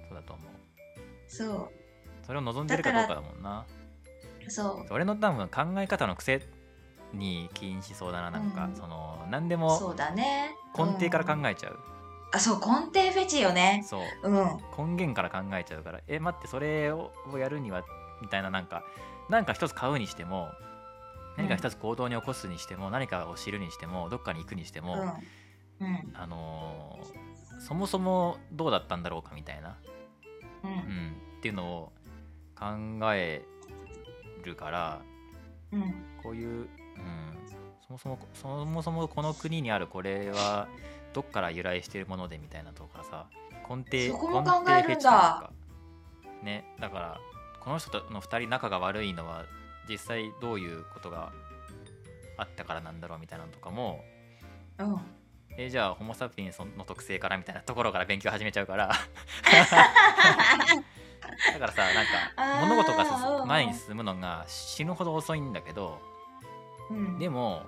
[0.08, 0.52] そうだと思う。
[1.28, 1.72] そ
[2.26, 3.66] それを望んでるかどうかだもんな。
[4.48, 4.52] う。
[4.52, 6.42] そう俺の多分考え方の癖
[7.14, 8.76] に起因しそうだななんか、うん。
[8.76, 10.56] その何でそもうだね。
[10.78, 11.80] 根底からうん考えちゃう、
[12.32, 13.84] あそう根底フェチよね。
[13.86, 14.30] そう。
[14.30, 14.58] うん。
[14.78, 16.02] 根源から考えちゃうから。
[16.08, 17.84] え待ってそれををやるには
[18.22, 18.84] みたいななんか
[19.30, 20.50] なんか一つ買うにしても
[21.38, 25.16] 何か一つ行動に起こすにしても、何かを知るにしてもどっかに行くにしても、
[25.80, 26.12] うん。
[26.14, 27.30] あのー
[27.62, 29.78] そもそもどうだったんだろうかみたいな、
[30.64, 31.92] ううんん、っていうのを
[32.58, 32.66] 考
[33.14, 33.44] え
[34.44, 35.02] るから
[35.74, 35.94] うん。
[36.24, 36.68] こういう、うん、
[37.86, 40.70] そもそもそもそもこの国にあるこれは
[41.14, 43.28] どっから由来しているものでみたいなとこからさ
[43.70, 45.52] 根底そこも根底考えるんだフェチというか
[46.44, 47.20] ねだから
[47.60, 49.46] この人との2人仲が悪いのは
[49.88, 51.32] 実際どういうことが
[52.38, 54.04] あったからなんだろうみたいなのとかも
[54.80, 54.98] うん。
[55.58, 58.90] えじゃあホモ・サピエンスの特性からみたいなところから勉強始めちゃうから。
[61.54, 66.00] だからさなんか物事が前に進むのが死ぬほど遅いんだけど
[66.90, 67.20] うん。
[67.20, 67.66] でも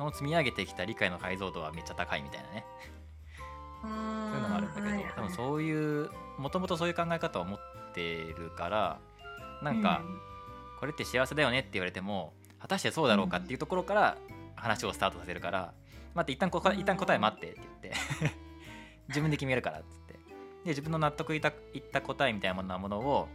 [0.00, 2.64] その積み上げてきた理解の解像度はめっちゃ高いみたいなね。
[3.82, 7.58] そういうのがあるんだけど、多分そういうもともとそういう考え方を持っ
[7.92, 8.98] てるから
[9.62, 10.00] なんか、
[10.78, 14.16] これって幸せだよねって言われても果たしてそうだろうかっていうところから
[14.56, 15.74] 話をスタートさせるから、
[16.14, 18.00] 待って一旦ここ一旦答え待ってって言って
[19.08, 20.14] 自分で決めるからっつって。
[20.14, 20.20] で
[20.64, 23.28] 自分の納得いったいった答えみたいなものを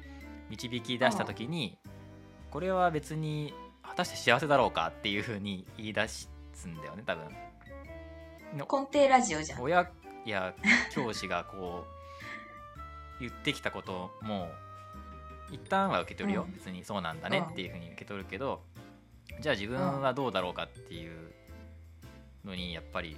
[0.49, 1.77] 導き出した時に
[2.49, 6.07] これは別に果たして幸せだろうかっていうふうに言い出
[6.55, 7.29] すんだよね多分。
[8.53, 9.61] 根底ラジオじゃん。
[9.61, 9.89] 親
[10.25, 10.53] や
[10.91, 11.85] 教師がこ
[13.19, 14.49] う 言ってきたことも
[15.51, 16.53] 一旦は受け取るよ、うん。
[16.53, 18.63] 別にそうなんだねっていうふうに受け取るけど、
[19.39, 21.33] じゃあ自分はどうだろうかっていう
[22.43, 23.17] のにやっぱり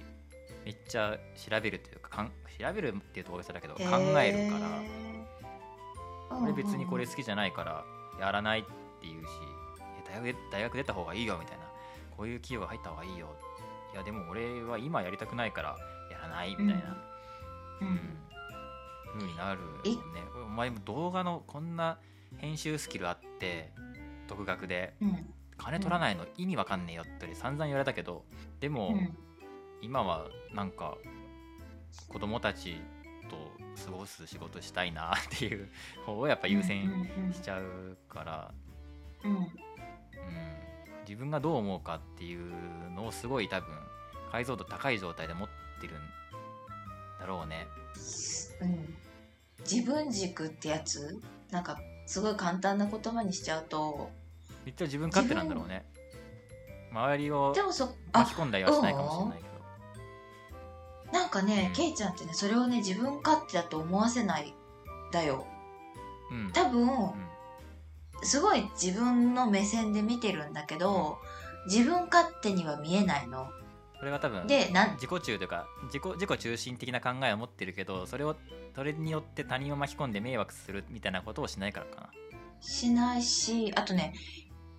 [0.64, 3.80] めっちゃ調べるというかかん調べるっていうと大げさだけど考
[4.20, 7.84] えるから、これ別にこれ好きじゃないから
[8.20, 8.64] やらないっ
[9.00, 9.28] ていうし
[10.06, 11.67] え大学大学出た方がいいよみたいな
[12.18, 13.34] こういう企業が入った方がいいよ。
[13.94, 15.76] いやでも俺は今やりたくないから
[16.10, 16.72] やらないみたいな、
[17.80, 17.88] ううん。
[17.94, 18.00] ん
[19.14, 19.82] 風になるもんね
[20.44, 21.98] お前も動画のこんな
[22.36, 23.72] 編集スキルあって
[24.26, 25.34] 独学でうん。
[25.56, 28.24] 金取らないの意味わかんねえよって散々言われたけど
[28.60, 29.16] でも、うん。
[29.80, 30.96] 今はなんか
[32.08, 32.76] 子供たち
[33.30, 33.36] と
[33.84, 35.68] 過ごす仕事したいなっていう
[36.04, 38.54] 方をやっぱ優先しちゃうから、
[39.24, 39.38] うんうん。
[39.38, 39.48] うん、
[41.08, 42.52] 自分がどう思うかっていう
[42.94, 43.68] のをすごい多分
[44.30, 45.48] 解像度高い状態で持っ
[45.80, 45.96] てるん
[47.18, 47.66] だろうね。
[48.60, 48.94] うん
[49.60, 51.18] 自分軸ってやつ
[51.50, 54.10] なんかすごい簡単な言葉にしちゃうと
[54.64, 55.86] めっちゃ自分勝手なんだろうね。
[56.92, 57.80] 周りを巻き
[58.12, 59.44] あ込んだりはしないかもしれないけ
[61.10, 61.18] ど。
[61.18, 64.54] なんかねケイちゃんってねそれをね自分勝手だと思わせない
[65.10, 65.46] だよ
[66.30, 66.52] うん。
[66.52, 67.27] 多分うん
[68.22, 71.18] すごい自分の目線で見てるんだけど
[71.66, 73.48] 自分勝手には見えないの
[73.98, 78.36] それは多分でなん自己中というか自己自己中心的な考えを持ってるけどそれを
[78.74, 82.10] それによって他人を巻き込んで迷惑するみたいなことをしないからかな。
[82.60, 84.14] しないしあとね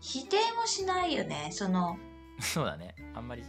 [0.02, 1.97] 否定もしないよねその
[2.39, 2.95] そうだね。
[3.13, 3.43] あんまり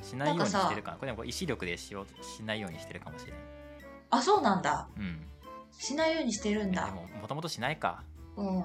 [0.00, 0.96] しないようにしてるかな。
[0.96, 3.40] これでも意志力でしようしないようにしてるかもしれない。
[4.10, 5.26] あそうなんだうん。
[5.70, 8.02] しないようにしてるんだでももともとしないか。
[8.36, 8.64] うん。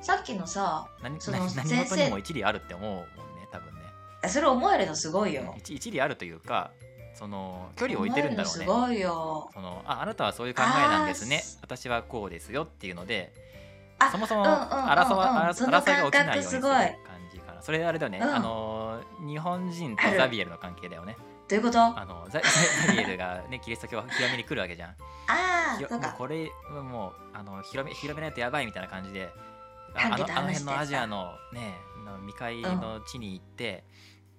[0.00, 3.06] さっきのさ何その何先生何事にも一理あるって思うもんね
[3.52, 3.80] 多分ね。
[4.22, 5.54] あそれ思えるのすごいよ。
[5.58, 6.70] 一一理あるというか
[7.14, 8.64] その距離を置いてるんだろうね。
[8.64, 9.50] すごいよ。
[9.52, 11.42] そのああなたはそういう考えなんですね。
[11.60, 13.32] 私はこうですよっていうので
[13.98, 16.70] あそもそもうんうんうんうん争いが起きないようにする感
[17.32, 18.34] じかなそれあれだよね、うん。
[18.34, 21.16] あのー日本人とザビエルの関係だよね
[21.50, 21.80] どういうこと？
[21.80, 22.40] ああのザ
[22.86, 24.94] ザビエルがね キリスト教を広めに来るわけじゃん。
[24.94, 26.12] ひろあそうか。
[26.12, 29.30] これはもうあの広め広めないとやばいみたいな感じで
[29.94, 33.84] あのあの辺のアジアのねの未開の地に行って、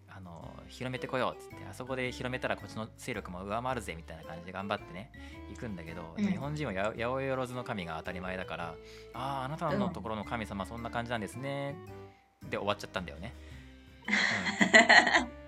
[0.10, 5.12] あの広めてこようっつってあそこで広めたらこっちの勢力も上回るぜみたいな感じで頑張ってね
[5.50, 6.26] 行くんだけど、うん。
[6.26, 8.76] 日本人はや八百万の神が当たり前だから
[9.13, 11.76] あああなたのところの神様そんな感じなんですね
[12.50, 13.34] で終わっちゃったんだよね、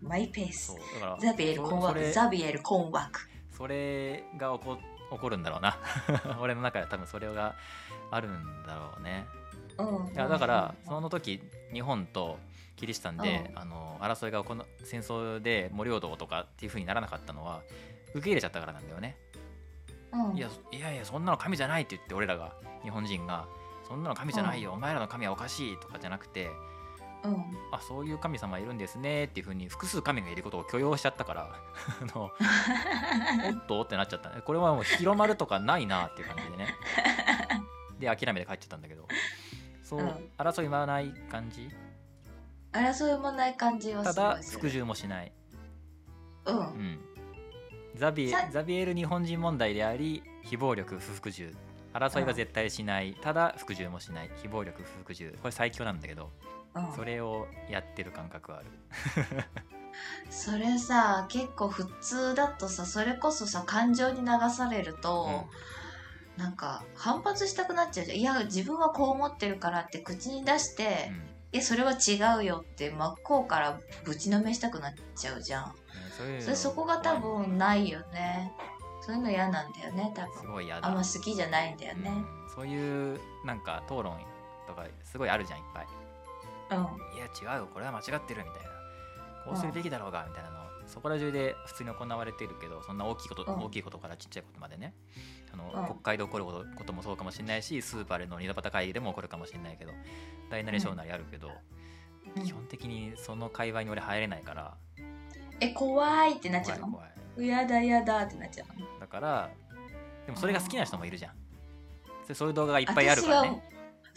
[0.00, 0.76] マイペーうん、ス
[1.20, 3.20] ザビエル困惑ザビエル困惑。
[3.56, 4.78] それが起こ
[5.10, 5.78] 起こるんだろうな。
[6.40, 7.54] 俺の中で多分それが
[8.10, 9.26] あるんだろうね。
[9.78, 10.14] うん。
[10.14, 12.38] いやだからその時日本と
[12.76, 17.62] キリシタンで、あの争いがこの戦争でも領土とかっていう風にならなかったのは
[18.14, 19.16] 受け入れちゃったからなんだよね、
[20.12, 20.36] うん。
[20.36, 23.46] いやいやいやそんなの神じゃないって言って俺らが日本人が。
[23.88, 26.50] そんなの神じゃないよ、お前らの神はおかしいとかじゃなくて
[27.24, 27.34] うん。
[27.72, 31.42] あそういう神様いるんですねっていう風に複数神がいることを許容しちゃったから
[32.02, 32.24] あの
[33.50, 33.82] おっと？
[33.82, 34.30] ってなっちゃった。
[34.30, 36.74] ねこれはもう広まるとかないなっていう感じでね。
[37.98, 39.06] で諦めて帰っちゃったんだけど。
[39.82, 40.08] そう、うん。
[40.38, 41.68] 争いはない感じ？
[42.72, 45.32] 争いもない感じはただ服従もしない、
[46.44, 46.58] ううん。
[46.60, 47.00] ん、
[47.96, 51.54] ザビザビエル日本人問題であり非暴力不服従。
[51.94, 54.30] 争いは絶対しない、ただ服従もしない。
[54.36, 55.32] 非暴力不服従。
[55.40, 56.30] これ最強なんだけど、
[56.74, 56.92] うん。
[56.94, 58.66] それをやってる感覚はある。
[60.30, 65.48] それさ結構普通だとさそれこそさ感情に流されると、
[66.36, 68.18] なんか反発したくなっちゃうじゃん。
[68.18, 71.10] いや自分はこう思ってるからって口に出して、
[71.52, 75.74] いやそれは違うよって真っ向からぶちのめしたくなっちゃうじゃん。
[76.16, 78.52] そういうのそれそこが多分ないよね。
[79.00, 80.40] そういうの嫌なんだよね多分。
[80.40, 80.86] すごい嫌だ。
[80.86, 82.10] あんま好きじゃないんだよね。
[82.10, 82.26] うん。
[82.54, 84.20] そういうなんか討論
[84.66, 85.84] とかすごいあるじゃんいっぱい。
[85.84, 85.90] うん
[86.70, 87.68] いや違うよ。
[87.72, 88.68] これは間違ってるみたいな。
[89.44, 90.56] こうするべきだろうがみたいなの。
[90.86, 93.58] そこら中で普通に行われているけどそんな大きいこと、うん。
[93.64, 94.94] 大きいことからちっちゃいことまでね。
[95.52, 95.86] あの、うん。
[95.86, 96.54] 国会で起こるこ
[96.84, 99.92] ともそうかもしれないしスーパーでの二度端会議でも起こるかもしれないけど
[100.50, 101.50] 大なり小なりあるけど、
[102.36, 102.42] うん。
[102.42, 104.74] 基本的にその会話に俺入れないから。
[105.60, 106.88] え怖いってなっちゃうの？
[106.88, 107.04] 怖
[107.38, 108.86] いやだやだってなっちゃうの？
[109.00, 109.50] だから
[110.26, 111.32] でもそれが好きな人もいるじゃん。
[112.24, 113.62] それそういう動画がいっぱいあるからね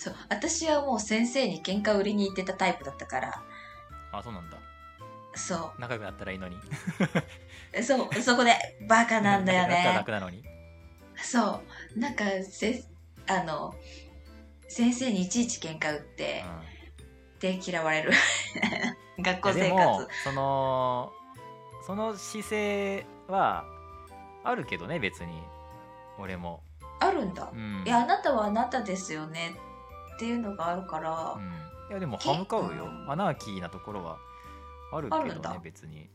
[0.01, 3.43] そう私はもう先生に喧嘩売りに行ってたタイプだったから。
[4.11, 4.57] あそうなんだ。
[5.35, 6.55] そ仲良くなったらいいのに。
[7.77, 8.55] う そうそこで
[8.89, 10.43] バカなんだよ仲良くなったらね楽なのに。
[11.17, 11.61] そ
[11.95, 11.99] う。
[11.99, 12.83] なんかせ
[13.27, 13.75] あの
[14.67, 16.45] 先生にいちいち喧嘩売って、
[17.39, 18.11] で嫌われる。
[19.21, 21.13] 学校生も活その
[21.85, 23.65] その姿勢は
[24.43, 25.43] あるけどね別に。
[26.17, 26.61] 俺も、
[26.99, 29.55] あるんだ、うん、いやあなたはあなたですよね
[30.21, 31.41] っていうのがあるから、うん、
[31.89, 32.85] いやでもけ歯向かうよ。
[32.85, 34.19] うんアナーキーなところは
[34.93, 36.11] あるけどね別に。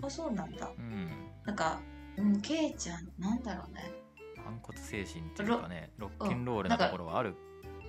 [0.00, 0.70] あそうなんだ。
[0.78, 1.10] うん。
[1.44, 1.80] なんか
[2.16, 3.92] うんケイちゃんなんだろうね。
[4.44, 7.34] 反骨精神っていうかねロックンロールうんなところはあるう。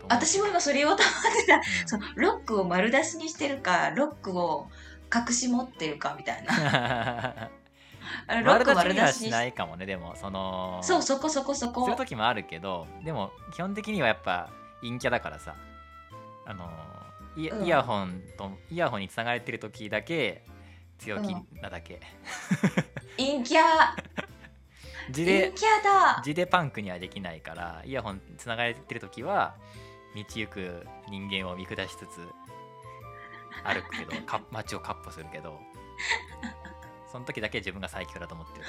[0.10, 1.62] 私も今それ言おうと思ってたうん。
[1.86, 4.69] そうロックを丸出しにしてるかロックを
[5.15, 7.49] 隠し持ってるかみたいな。
[8.25, 14.49] あれロック丸出しにはしないかもねでもそのそうそこそこそするこ時もあるけどでも基本的にはやっぱ
[14.81, 15.55] 陰キャだからさ。
[16.45, 16.67] あの
[17.37, 20.43] イイヤホンとイヤホンにつながれてる時だけ
[20.97, 22.01] 強気なだけ、
[23.17, 23.61] 陰キャ。
[25.11, 26.21] 字陰でキャだ。
[26.23, 29.55] 字でパンクにはできないからイヤホンつながれてる時は
[30.15, 32.27] 道行く人間を見下しつつ
[33.63, 35.59] 歩くけど か街をカッ歩するけど
[37.11, 38.59] その時だけ自分が最強だと思って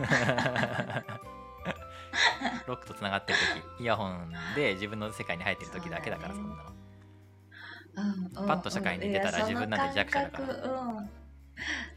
[0.00, 1.35] るからね
[2.66, 3.38] ロックとつながってる
[3.76, 6.54] 時イヤホンで自分の世界に入ってる時だけだからそんなの。
[6.54, 10.46] うんうんパッと社会に出たら自分なんて弱者だから。
[10.46, 11.10] その感覚うん。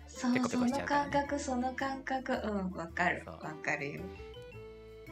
[0.08, 1.40] そうペコペコしちゃうからね。
[1.40, 3.24] その感覚その感覚うんわかる。
[3.26, 4.02] わかるよ。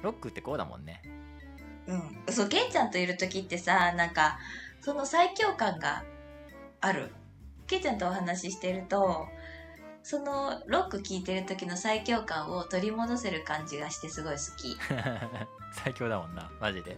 [0.01, 1.01] ロックってこうだもんね。
[1.87, 2.33] うん。
[2.33, 4.39] そうケンちゃんといる時ってさなんか
[4.79, 6.03] その最強感が
[6.79, 7.11] ある。
[7.67, 9.27] ケンちゃんとお話ししてると
[10.03, 14.77] そのロック聴いてる時の最強感を取り戻せる感じがしてすごい好き、
[15.73, 16.49] 最強だもんな。
[16.59, 16.93] マジで。
[16.93, 16.97] う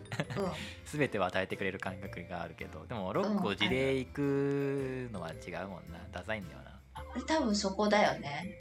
[0.85, 2.85] 全てを与えてくれる感覚があるけど。
[2.85, 5.99] でもロックを地で行くのは違うもんな。
[6.11, 8.59] ダサいんだよな、ん、多分そこだよね、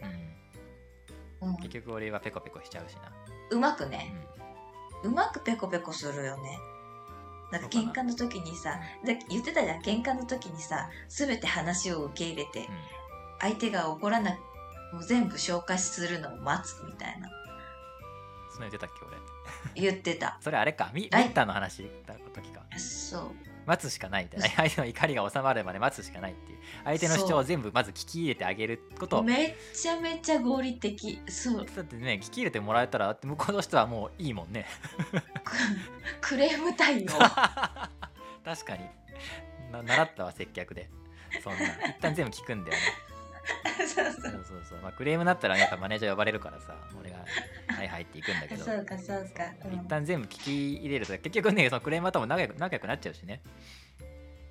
[1.40, 3.12] うん、うん、結局俺はペコペコしちゃうしな、
[3.51, 4.14] うまくうね、
[5.05, 6.59] ん、うまくペコペコするよね。
[7.51, 9.81] なんか喧嘩の時にさだ言ってたじゃん。
[9.81, 12.68] 喧嘩の時にさ全て話を受け入れて
[13.40, 14.38] 相手が怒らな
[14.92, 17.29] もう全部消化するのを待つみたいな。
[18.51, 19.16] そんな言ってたっけ俺？
[19.74, 20.38] 言ってた。
[20.40, 20.90] それあれか。
[20.94, 22.62] ミッターの話だった時か。
[22.79, 23.22] そう。
[23.66, 26.59] 待つしかないみたいな相手の怒りが収まるまで待つしかないっていう。
[26.85, 29.22] 相手の主張を全部まず聞き入れてあげること。
[29.22, 31.20] めっちゃめちゃ合理的。
[31.29, 31.66] そう。
[31.66, 34.64] だってね聞き入れてもらえたら向こうの人はもういいもんね。
[36.22, 37.09] クレーム対応。
[38.42, 38.87] 確かに。
[39.70, 40.88] な習ったわ接客で。
[41.44, 41.59] そんな。
[41.90, 43.08] 一旦全部聞くんだよね
[43.87, 44.40] そうそそう。
[44.40, 47.18] うそうそう、まあ、クレームになったらねやっぱマネージャー呼ばれるからさ俺が
[47.74, 48.64] 「はいはい」って行くんだけど。
[48.64, 49.74] そうかそうか、うん。
[49.74, 53.40] 一旦全部聞き入れると結局ねそのクレーマーとも仲良く仲良くなっちゃうしね。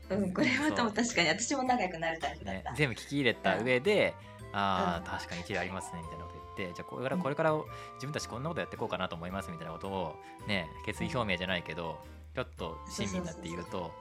[0.09, 4.13] うん、これはとも確かに私も仲良くなるタイプだっねた、全部聞き入れた上で、
[4.53, 7.53] ああ、うん確かに一理ありますねみたいなこと言ってじゃあこれからこれから
[7.95, 10.15] 自分たちこんなことやっていこうかなと思いますみたいなことを
[10.47, 11.99] ね決意表明じゃないけど
[12.33, 13.91] ちょっと親身になって言うと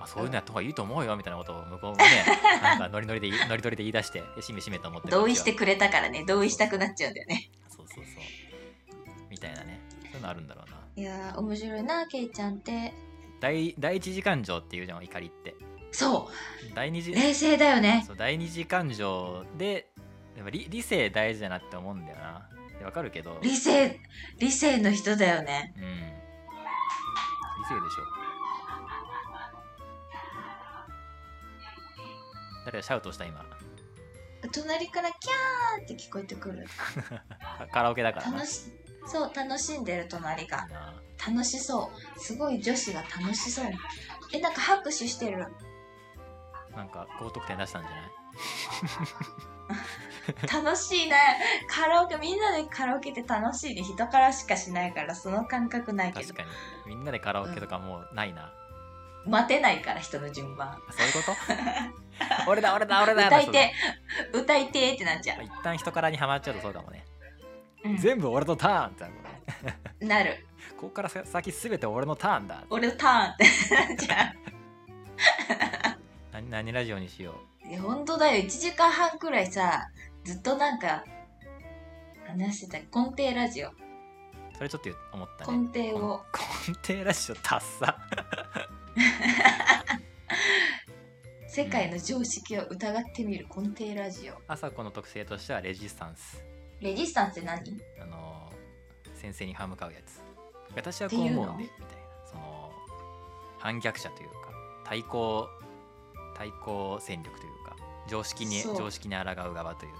[0.00, 2.04] あそういうのやった方がいいと思うよみたいなことを向こうもね
[2.62, 6.24] なんかノリノリで言いノリノリで言い出してよしめしめと思って同意してくれたからね。
[6.26, 7.50] 同意したくなっちゃうんだよね。
[7.68, 8.14] そうそうそう。
[9.30, 9.80] みたいなね。
[10.02, 10.76] そういうのあるんだろうな。
[10.96, 12.92] いやー面白いなケイちゃんって。
[13.40, 15.54] 第第一次感情っていうじゃん怒りって。
[15.92, 16.28] そ
[16.74, 18.04] 第二次う冷静だよね。
[18.06, 19.90] そう第二次感情で
[20.36, 22.48] やっぱ理理性大事だなって思うんだよな。
[22.78, 23.38] でわかるけど。
[23.42, 24.00] 理性
[24.38, 25.72] 理性の人だよね。
[25.76, 25.84] うん。
[25.84, 25.88] 理
[27.68, 28.04] 性でしょ。
[32.66, 33.44] 誰がシャウトした今。
[34.52, 36.66] 隣からキャーって聞こえてくる。
[37.58, 38.36] カ カラオケだからな。
[38.38, 38.72] 楽し
[39.06, 40.66] そう楽しんでる隣が。
[41.26, 42.20] 楽しそう。
[42.20, 43.70] すごい女子が楽しそう。
[44.32, 45.46] えなんか拍手してる。
[46.74, 48.10] なんか高得点出したんじゃない？
[50.52, 51.16] 楽しいな
[51.68, 56.28] カラオケみんなでカラオケって楽しいで人からしかしないからその感覚ないけど。
[56.28, 56.42] 確か
[56.86, 56.94] に。
[56.94, 58.52] みんなでカラオケとかもうないな、
[59.26, 60.68] 待てないから人の順番。
[60.68, 61.20] あそういうこ
[62.44, 62.46] と？
[62.50, 63.72] 俺だ俺だ俺だ 歌いて。
[64.32, 67.04] 歌いてってなっちゃ一旦人からにはまっちゃうとそうかもね、
[67.84, 69.20] う、全部俺のターンってなるね。
[70.00, 70.46] うん、なる。
[70.76, 72.62] ここからさ先全て俺のターンだ。
[72.70, 74.34] 俺のターンってなっちゃ
[76.32, 78.42] 何何ラジオにしよういや本当だよ。
[78.42, 79.88] 1時間半くらいさ
[80.24, 81.04] ずっとなんか
[82.26, 83.00] 話してた。
[83.00, 83.68] 根底ラジオ。
[83.68, 83.72] う
[84.56, 85.58] それちょっと思ったね。
[85.72, 86.20] 根底を。
[86.68, 87.98] 根底ラジオ達さ
[91.48, 94.34] 世界の常識を疑ってみる根底ラジオ。
[94.48, 96.44] 朝子の特性としてはレジスタンス。
[96.80, 97.60] レジスタンスって何？
[98.02, 98.52] あの
[99.14, 100.20] 先生に歯向かうやつ。
[100.76, 102.02] 私はこう思うんでみたいな。
[102.26, 102.72] その
[103.58, 104.34] 反逆者というか
[104.84, 105.48] 対抗
[106.36, 107.53] 対抗戦力というか
[108.08, 109.98] 常識に常識に抗う側というか。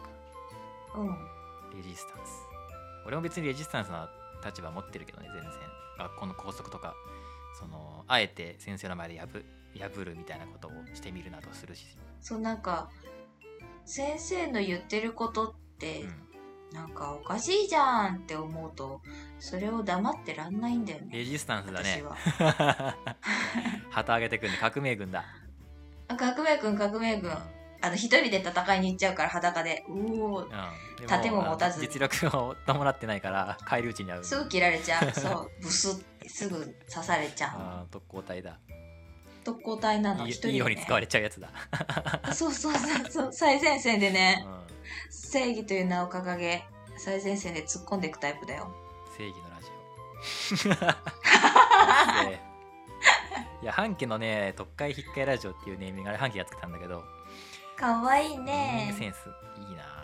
[0.96, 1.76] うん。
[1.76, 2.30] レジスタンス。
[3.06, 4.08] 俺も別にレジスタンスな
[4.44, 5.52] 立場持ってるけどね全然。
[5.98, 6.94] 学校の校則とか
[7.58, 9.26] そのあえて先生の前で破
[9.78, 11.86] 破るみたいなことをしてみるなどするし、
[12.20, 12.90] そうなんか
[13.84, 16.06] 先生の言ってることってう
[16.74, 19.00] ん、なんかおかしいじゃんって思うと
[19.38, 22.02] それを黙ってらんないんだよねレジスタンスだね。
[23.90, 25.24] 旗上げてくんで革命軍だ、
[26.08, 27.22] あ革命軍革命うん。
[27.22, 27.32] 軍
[27.84, 29.84] あの一人で戦いに行っちゃうから裸で。
[29.88, 30.44] うおー。
[30.44, 30.50] うん、
[31.00, 31.80] で盾も持たず。
[31.80, 34.24] 実力を伴ってないから返り討ちに遭う。
[34.24, 35.12] すぐ切られちゃう。
[35.18, 35.50] そう。
[35.62, 38.52] ブスってすぐ刺されちゃあー特攻隊だ。
[38.52, 38.56] う
[39.44, 41.50] 特攻隊なの一人で、ね、いいように使われちゃうやつだ、
[42.32, 43.32] そうそうそうそう。
[43.32, 44.46] 最前線でうねん、
[45.10, 46.64] 正義という名を掲げ
[46.96, 48.74] 最前線で突っ込んでいくタイプだよ。
[49.18, 49.68] 正義のラジ
[52.24, 52.30] オ。
[52.30, 52.54] で
[53.62, 57.02] いや半家のね特会引っかえラジオっていうネーミングあれ半家が作ったんだけど
[57.76, 59.28] かわいいねグセンス
[59.68, 59.94] いいな。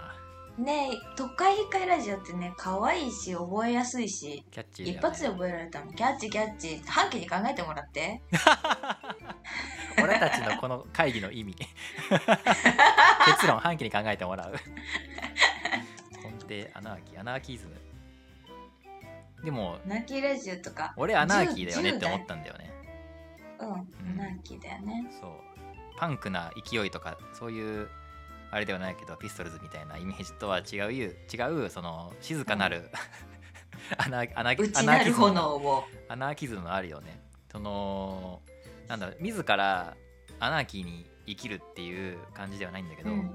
[0.59, 6.83] ねえ特会引っかえラジオってね可愛いし覚えやすいしキャッチね、一発で覚えられたのキャッチキャッチ。
[6.87, 8.21] 半期に考えてもらって。
[10.03, 11.55] 俺たちのこの会議の意味。
[13.27, 14.53] 結論半期に考えてもらう。
[16.49, 17.81] 根底アナーキーアナーキズム。
[19.45, 20.93] でもナキラジオとか。
[20.97, 22.71] 俺アナーキーだよね10って思ったんだよね。
[23.61, 25.07] うんナキだよね。
[25.21, 25.50] そう
[26.01, 27.89] パンクな勢いとかそういう
[28.51, 32.91] あれではないけどピストルズみたいなイメージとは違う違うその静かなる、
[33.99, 35.85] アナアナア内なるナーキズム炎を。
[36.09, 37.21] アナーキズムあるよね。
[37.53, 38.41] その
[38.89, 39.95] なんだろう自ら
[40.41, 43.19] アナーキーに生きるっていう感じではないんだけど、うん。
[43.19, 43.35] うん。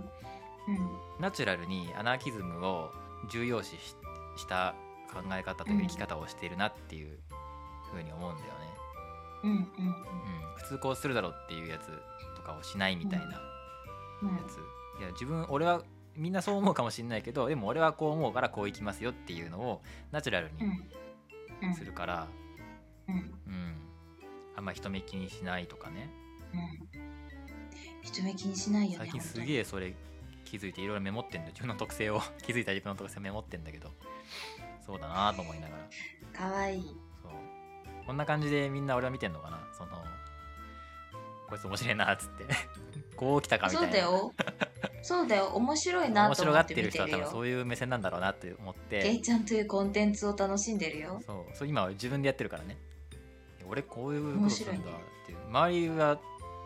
[1.20, 2.92] ナチュラルにアナーキズムを
[3.30, 3.96] 重要視し
[4.38, 4.74] した
[5.14, 7.20] 考え方というか生き方をしているなっていう
[7.94, 8.66] ふうに思うんだよね、
[9.44, 9.52] うん。
[9.52, 9.58] うん。
[9.58, 9.66] うん、
[10.58, 11.88] 普通こうするだろうっていうやつ。
[12.35, 13.32] とかをしないみたいなや
[14.48, 15.82] つ、いや自分俺は
[16.16, 19.82] みんなそう思うかもしれないけどでも俺はこう思うからこういきますよっていうのを
[20.12, 20.50] ナチュラル
[21.62, 22.28] にするから、
[23.08, 23.76] うんうん
[24.58, 26.10] あんま人目気にしないとかね
[28.02, 29.94] 人目気にしないよね最近すげえそれ
[30.46, 33.90] 気づいていろいろメモってんだ自分の特性を気づいた自分の特性をメモってんだけど
[34.86, 36.84] そうだなと思いながらかわいい
[37.22, 37.32] そう
[38.06, 39.92] こんな感じでみんな俺は見てんのかなその
[41.50, 42.46] こいつ面白いなっつって。
[43.16, 43.88] こう来たかみたいな。
[43.88, 44.34] そうだよ。
[45.02, 45.46] そうだよ。
[45.48, 51.22] 面白いな面白がっと思っててる人は多分見てるよそういう目線なんだろうなって思っケてイちゃんというコンテンツを楽しんでるよ。
[51.26, 51.46] そう。
[51.56, 52.78] そう今は自分でやってるからね。
[53.68, 55.38] 俺こういうこと面するんだっていう。
[55.48, 56.20] 周りは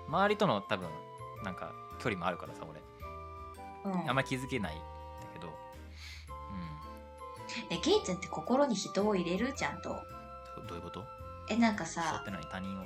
[0.08, 0.90] 周りとの多分
[1.44, 2.82] なんか距離もあるからさ俺。
[3.86, 4.10] うん。
[4.10, 4.84] あんま気づけないんだ
[5.34, 5.48] けど。
[5.48, 5.54] うん。
[7.76, 9.54] えケイちゃんって心に人を入れる？
[9.54, 9.90] ちゃんと。
[9.90, 9.96] ど
[10.68, 11.04] どういうこと？
[11.50, 12.86] えなんか人っさ他人を